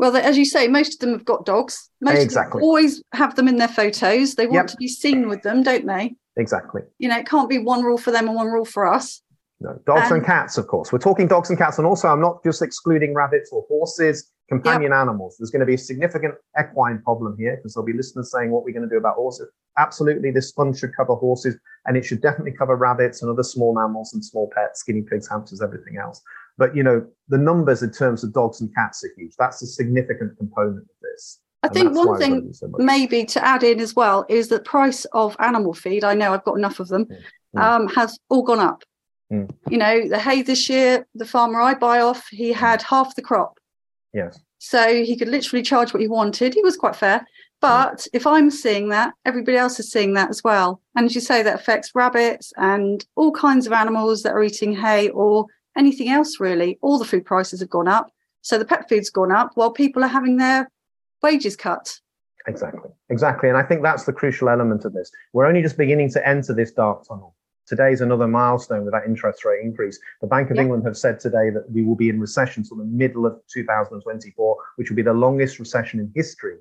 Well, 0.04 0.18
as 0.18 0.38
you 0.38 0.44
say, 0.44 0.68
most 0.68 0.96
of 0.96 1.00
them 1.00 1.13
have 1.13 1.24
got 1.24 1.46
dogs. 1.46 1.89
Most 2.02 2.22
exactly. 2.22 2.62
always 2.62 3.02
have 3.13 3.38
them 3.38 3.48
in 3.48 3.56
their 3.56 3.70
photos. 3.70 4.36
They 4.36 4.48
want 4.48 4.68
yep. 4.68 4.68
to 4.68 4.76
be 4.76 4.89
seen 4.89 5.30
with 5.30 5.44
them, 5.44 5.63
don't 5.63 5.86
they? 5.86 6.13
Exactly. 6.36 6.82
You 7.00 7.08
know, 7.08 7.18
it 7.18 7.26
can't 7.26 7.50
be 7.50 7.58
one 7.58 7.84
rule 7.84 7.98
for 7.98 8.12
them 8.12 8.28
and 8.28 8.36
one 8.36 8.48
rule 8.48 8.66
for 8.66 8.86
us. 8.86 9.22
No, 9.62 9.80
dogs 9.86 10.12
and, 10.12 10.18
and 10.18 10.26
cats, 10.26 10.58
of 10.58 10.68
course. 10.68 10.92
We're 10.92 11.00
talking 11.00 11.30
dogs 11.30 11.50
and 11.50 11.58
cats, 11.58 11.78
and 11.78 11.88
also 11.88 12.10
I'm 12.10 12.20
not 12.20 12.44
just 12.44 12.62
excluding 12.62 13.13
rabbits 13.13 13.50
or 13.54 13.63
horses, 13.70 14.30
companion 14.50 14.92
yep. 14.92 15.00
animals. 15.00 15.38
There's 15.39 15.52
going 15.52 15.62
to 15.62 15.66
be 15.66 15.76
a 15.76 15.78
significant 15.78 16.34
equine 16.60 17.02
problem 17.02 17.38
here 17.39 17.56
because 17.56 17.74
there'll 17.74 17.88
be 17.88 17.94
listeners 17.94 18.30
saying, 18.30 18.52
"What 18.52 18.63
are 18.63 18.66
we 18.66 18.74
going 18.74 18.84
to 18.84 18.94
do 18.94 18.98
about 18.98 19.16
horses?" 19.16 19.48
Absolutely, 19.78 20.32
this 20.32 20.52
fund 20.52 20.78
should 20.78 20.94
cover 20.98 21.16
horses, 21.16 21.56
and 21.86 21.96
it 21.96 22.04
should 22.04 22.22
definitely 22.22 22.52
cover 22.52 22.76
rabbits 22.76 23.22
and 23.22 23.32
other 23.32 23.44
small 23.44 23.74
mammals 23.74 24.13
and 24.13 24.26
small 24.26 24.52
pets, 24.54 24.84
guinea 24.84 25.04
pigs, 25.04 25.30
hamsters, 25.30 25.62
everything 25.62 25.96
else. 25.96 26.22
But 26.58 26.76
you 26.76 26.84
know, 26.84 27.06
the 27.30 27.38
numbers 27.38 27.84
in 27.84 27.92
terms 27.92 28.24
of 28.24 28.34
dogs 28.34 28.62
and 28.62 28.74
cats 28.76 29.04
are 29.04 29.10
huge. 29.18 29.34
That's 29.38 29.62
a 29.62 29.68
significant 29.68 30.38
component 30.38 30.80
of 30.80 30.96
this. 31.02 31.39
I 31.63 31.70
think 31.70 31.96
one 31.96 32.18
thing 32.20 32.52
so 32.52 32.70
maybe 32.78 33.24
to 33.24 33.44
add 33.44 33.63
in 33.63 33.80
as 33.80 33.96
well 33.96 34.26
is 34.28 34.50
the 34.50 34.60
price 34.60 35.06
of 35.13 35.36
animal 35.39 35.74
feed. 35.74 36.04
I 36.04 36.13
know 36.13 36.34
I've 36.34 36.44
got 36.44 36.58
enough 36.58 36.80
of 36.80 36.89
them. 36.89 37.08
Mm. 37.56 37.62
Um, 37.62 37.88
has 37.89 38.18
all 38.30 38.42
gone 38.42 38.60
up. 38.60 38.84
Mm. 39.32 39.50
You 39.70 39.78
know, 39.78 40.08
the 40.10 40.20
hay 40.20 40.42
this 40.42 40.70
year, 40.70 41.08
the 41.16 41.26
farmer 41.26 41.62
I 41.62 41.76
buy 41.76 42.02
off, 42.02 42.28
he 42.30 42.52
had 42.52 42.82
half 42.82 43.16
the 43.16 43.22
crop. 43.22 43.60
Yes. 44.13 44.39
So 44.58 45.04
he 45.04 45.16
could 45.16 45.28
literally 45.28 45.63
charge 45.63 45.94
what 45.94 46.02
he 46.02 46.08
wanted. 46.08 46.54
He 46.54 46.62
was 46.62 46.76
quite 46.76 46.96
fair. 46.96 47.26
But 47.62 48.00
mm. 48.00 48.08
if 48.13 48.28
I'm 48.28 48.50
seeing 48.50 48.89
that, 48.89 49.13
everybody 49.24 49.58
else 49.58 49.80
is 49.80 49.92
seeing 49.92 50.13
that 50.13 50.30
as 50.30 50.44
well. 50.44 50.82
And 50.96 51.06
as 51.06 51.16
you 51.16 51.22
say, 51.22 51.44
that 51.44 51.56
affects 51.56 51.96
rabbits 51.96 52.52
and 52.58 53.06
all 53.16 53.32
kinds 53.32 53.68
of 53.68 53.74
animals 53.74 54.24
that 54.24 54.34
are 54.34 54.44
eating 54.44 54.76
hay 54.76 55.10
or 55.10 55.48
anything 55.78 56.10
else 56.10 56.40
really. 56.40 56.78
All 56.82 57.00
the 57.00 57.06
food 57.06 57.26
prices 57.26 57.60
have 57.60 57.70
gone 57.70 57.88
up. 57.88 58.12
So 58.42 58.58
the 58.58 58.66
pet 58.66 58.90
food's 58.90 59.10
gone 59.10 59.32
up 59.32 59.52
while 59.56 59.72
people 59.72 60.04
are 60.04 60.08
having 60.08 60.38
their 60.38 60.70
wages 61.22 61.56
cut. 61.56 62.00
Exactly. 62.48 62.92
Exactly. 63.10 63.50
And 63.50 63.58
I 63.58 63.64
think 63.64 63.84
that's 63.84 64.04
the 64.04 64.14
crucial 64.14 64.50
element 64.50 64.86
of 64.86 64.94
this. 64.94 65.12
We're 65.32 65.46
only 65.46 65.62
just 65.62 65.78
beginning 65.78 66.12
to 66.12 66.28
enter 66.28 66.54
this 66.54 66.72
dark 66.72 67.08
tunnel. 67.08 67.36
Today 67.66 67.94
is 67.94 68.02
another 68.02 68.28
milestone 68.28 68.84
with 68.84 68.94
that 68.94 69.06
interest 69.06 69.46
rate 69.46 69.64
increase. 69.64 69.98
The 70.20 70.28
Bank 70.28 70.52
of 70.52 70.58
England 70.58 70.84
have 70.86 70.98
said 70.98 71.22
today 71.22 71.50
that 71.52 71.72
we 71.72 71.84
will 71.84 71.96
be 71.96 72.10
in 72.10 72.20
recession 72.20 72.64
till 72.64 72.76
the 72.76 72.84
middle 72.84 73.26
of 73.26 73.40
2024, 73.54 74.58
which 74.76 74.90
will 74.90 74.98
be 74.98 75.02
the 75.02 75.14
longest 75.14 75.60
recession 75.60 76.02
in 76.02 76.12
history, 76.14 76.58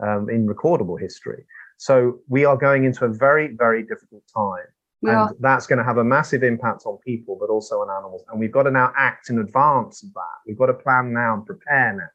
um, 0.00 0.28
in 0.28 0.46
recordable 0.46 1.00
history. 1.00 1.46
So 1.78 2.20
we 2.28 2.44
are 2.44 2.56
going 2.56 2.84
into 2.84 3.06
a 3.06 3.08
very, 3.08 3.56
very 3.56 3.82
difficult 3.82 4.24
time. 4.34 4.66
We 5.06 5.12
and 5.12 5.20
are. 5.20 5.34
that's 5.40 5.66
going 5.66 5.78
to 5.78 5.84
have 5.84 5.98
a 5.98 6.04
massive 6.04 6.42
impact 6.42 6.82
on 6.86 6.98
people, 6.98 7.36
but 7.40 7.48
also 7.48 7.76
on 7.80 7.88
animals. 7.90 8.24
And 8.30 8.40
we've 8.40 8.52
got 8.52 8.64
to 8.64 8.70
now 8.70 8.92
act 8.96 9.30
in 9.30 9.38
advance 9.38 10.02
of 10.02 10.12
that. 10.14 10.34
We've 10.46 10.58
got 10.58 10.66
to 10.66 10.74
plan 10.74 11.12
now 11.12 11.34
and 11.34 11.46
prepare 11.46 11.92
now 11.94 12.08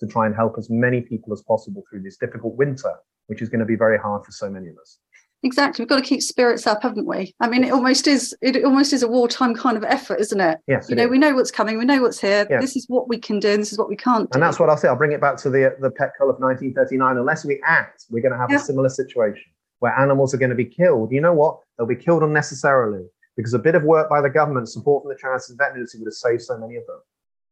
to 0.00 0.06
try 0.06 0.26
and 0.26 0.34
help 0.34 0.56
as 0.58 0.68
many 0.70 1.00
people 1.00 1.32
as 1.32 1.42
possible 1.42 1.82
through 1.90 2.02
this 2.02 2.16
difficult 2.16 2.54
winter, 2.56 2.92
which 3.26 3.40
is 3.42 3.48
going 3.48 3.60
to 3.60 3.66
be 3.66 3.76
very 3.76 3.98
hard 3.98 4.24
for 4.24 4.32
so 4.32 4.50
many 4.50 4.68
of 4.68 4.76
us. 4.78 4.98
Exactly. 5.42 5.82
We've 5.82 5.88
got 5.90 5.96
to 5.96 6.02
keep 6.02 6.22
spirits 6.22 6.66
up, 6.66 6.82
haven't 6.82 7.06
we? 7.06 7.34
I 7.38 7.48
mean, 7.48 7.64
it 7.64 7.70
almost 7.70 8.06
is. 8.06 8.34
It 8.40 8.64
almost 8.64 8.94
is 8.94 9.02
a 9.02 9.08
wartime 9.08 9.54
kind 9.54 9.76
of 9.76 9.84
effort, 9.84 10.18
isn't 10.18 10.40
it? 10.40 10.58
Yes, 10.66 10.88
You 10.88 10.96
know, 10.96 11.04
is. 11.04 11.10
we 11.10 11.18
know 11.18 11.34
what's 11.34 11.50
coming. 11.50 11.76
We 11.78 11.84
know 11.84 12.00
what's 12.00 12.18
here. 12.18 12.46
Yeah. 12.48 12.60
This 12.62 12.76
is 12.76 12.86
what 12.88 13.08
we 13.10 13.18
can 13.18 13.40
do. 13.40 13.50
And 13.50 13.60
this 13.60 13.70
is 13.70 13.78
what 13.78 13.90
we 13.90 13.96
can't 13.96 14.30
do. 14.30 14.36
and 14.36 14.42
that's 14.42 14.58
what 14.58 14.70
I'll 14.70 14.78
say. 14.78 14.88
I'll 14.88 14.96
bring 14.96 15.12
it 15.12 15.20
back 15.20 15.36
to 15.38 15.50
the 15.50 15.76
the 15.80 15.90
pet 15.90 16.12
cull 16.16 16.30
of 16.30 16.36
1939. 16.40 17.18
Unless 17.18 17.44
we 17.44 17.60
act, 17.66 18.06
we're 18.10 18.22
going 18.22 18.32
to 18.32 18.38
have 18.38 18.50
Yeah. 18.50 18.56
a 18.56 18.60
similar 18.60 18.88
situation 18.88 19.44
where 19.80 19.92
animals 19.98 20.32
are 20.32 20.38
going 20.38 20.48
to 20.50 20.56
be 20.56 20.64
killed. 20.64 21.12
You 21.12 21.20
know 21.20 21.34
what? 21.34 21.58
They'll 21.76 21.86
be 21.86 21.96
killed 21.96 22.22
unnecessarily 22.22 23.06
because 23.36 23.54
a 23.54 23.58
bit 23.58 23.74
of 23.74 23.82
work 23.82 24.08
by 24.08 24.20
the 24.20 24.30
government, 24.30 24.68
support 24.68 25.02
from 25.02 25.10
the 25.10 25.18
charities 25.18 25.50
and 25.50 25.58
veterinary 25.58 25.86
would 25.94 26.06
have 26.06 26.14
saved 26.14 26.42
so 26.42 26.56
many 26.58 26.76
of 26.76 26.86
them. 26.86 27.00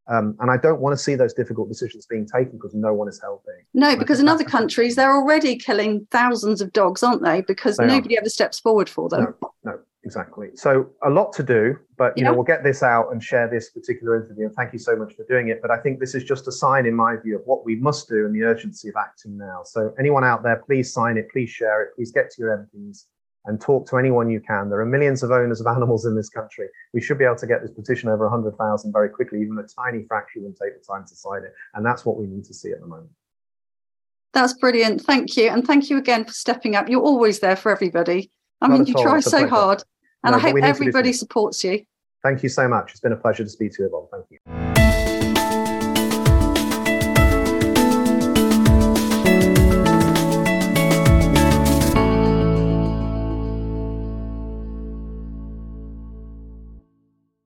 Um, 0.09 0.37
and 0.41 0.51
I 0.51 0.57
don't 0.57 0.81
want 0.81 0.97
to 0.97 1.03
see 1.03 1.15
those 1.15 1.33
difficult 1.33 1.69
decisions 1.69 2.07
being 2.07 2.27
taken 2.27 2.53
because 2.53 2.75
no 2.75 2.93
one 2.93 3.09
is 3.09 3.21
helping. 3.21 3.55
No, 3.73 3.97
because 3.97 4.19
in 4.19 4.29
other 4.29 4.45
countries 4.45 4.97
they're 4.97 5.15
already 5.15 5.57
killing 5.57 6.07
thousands 6.11 6.61
of 6.61 6.73
dogs, 6.73 7.03
aren't 7.03 7.23
they? 7.23 7.43
Because 7.43 7.77
They 7.77 7.85
are. 7.85 7.89
nobody 7.89 8.19
ever 8.19 8.29
steps 8.29 8.59
forward 8.59 8.89
for 8.89 9.09
them. 9.09 9.35
No, 9.65 9.79
exactly. 10.03 10.49
So 10.55 10.91
a 11.05 11.11
lot 11.11 11.33
to 11.35 11.45
do, 11.45 11.79
but 11.97 12.19
you 12.19 12.25
know 12.25 12.35
we'll 12.35 12.43
get 12.43 12.65
this 12.65 12.83
out 12.83 13.13
and 13.13 13.23
share 13.23 13.49
this 13.49 13.71
particular 13.71 14.21
interview. 14.21 14.47
And 14.47 14.55
thank 14.57 14.73
you 14.73 14.81
so 14.81 14.97
much 14.97 15.15
for 15.15 15.25
doing 15.29 15.49
it. 15.49 15.63
But 15.63 15.71
I 15.71 15.79
think 15.79 16.01
this 16.01 16.17
is 16.17 16.25
just 16.25 16.49
a 16.49 16.53
sign, 16.53 16.85
in 16.85 16.95
my 16.95 17.17
view, 17.17 17.37
of 17.37 17.43
what 17.45 17.65
we 17.65 17.77
must 17.77 18.09
do 18.09 18.27
and 18.27 18.35
the 18.35 18.43
urgency 18.43 18.89
of 18.89 18.97
acting 18.99 19.39
now. 19.39 19.63
So 19.65 19.95
anyone 20.01 20.25
out 20.25 20.43
there, 20.43 20.57
please 20.67 20.93
sign 20.93 21.17
it, 21.17 21.31
please 21.31 21.51
share 21.51 21.81
it, 21.85 21.91
please 21.95 22.11
get 22.11 22.29
to 22.33 22.43
your 22.43 22.69
MPs 22.75 23.05
and 23.45 23.61
talk 23.61 23.89
to 23.89 23.97
anyone 23.99 24.31
you 24.31 24.41
can. 24.41 24.71
There 24.71 24.81
are 24.81 24.87
millions 24.87 25.23
of 25.23 25.31
owners 25.31 25.61
of 25.61 25.67
animals 25.67 26.07
in 26.07 26.15
this 26.15 26.29
country. 26.29 26.69
We 26.93 27.01
should 27.01 27.19
be 27.19 27.25
able 27.25 27.37
to 27.37 27.47
get 27.47 27.63
this 27.63 27.73
petition 27.73 28.09
over 28.09 28.25
100,000 28.25 28.93
very 28.93 29.09
quickly. 29.09 29.41
Even 29.43 29.59
a 29.59 29.65
tiny 29.65 30.05
fraction 30.07 30.45
would 30.45 30.57
take 30.57 30.79
the 30.79 30.85
time 30.87 31.05
to 31.07 31.15
sign 31.15 31.43
it, 31.45 31.53
and 31.75 31.85
that's 31.85 32.05
what 32.05 32.17
we 32.17 32.27
need 32.27 32.45
to 32.45 32.55
see 32.55 32.71
at 32.71 32.81
the 32.81 32.87
moment. 32.87 33.11
That's 34.33 34.55
brilliant. 34.55 35.03
Thank 35.03 35.37
you. 35.37 35.49
And 35.51 35.67
thank 35.67 35.91
you 35.91 35.99
again 35.99 36.25
for 36.25 36.33
stepping 36.33 36.75
up. 36.75 36.89
You're 36.89 37.03
always 37.03 37.41
there 37.41 37.57
for 37.57 37.71
everybody. 37.71 38.31
I 38.61 38.69
Not 38.69 38.79
mean, 38.79 38.87
you 38.87 38.95
all. 38.95 39.03
try 39.03 39.21
so 39.21 39.31
pleasure. 39.31 39.49
hard. 39.49 39.85
And 40.25 40.33
No, 40.33 40.39
I 40.39 40.41
hope 40.41 40.55
we 40.55 40.61
need 40.61 40.69
to 40.69 40.73
do 40.73 40.79
everybody 40.79 41.13
supports 41.13 41.63
you. 41.65 41.85
Thank 42.23 42.43
you 42.43 42.49
so 42.49 42.69
much. 42.69 42.93
It's 42.93 43.01
been 43.01 43.13
a 43.13 43.17
pleasure 43.17 43.45
to 43.45 43.51
speak 43.51 43.73
to 43.75 43.83
you, 43.83 43.89
Yvonne. 43.89 44.07
Thank 44.13 44.27
you. 44.31 45.12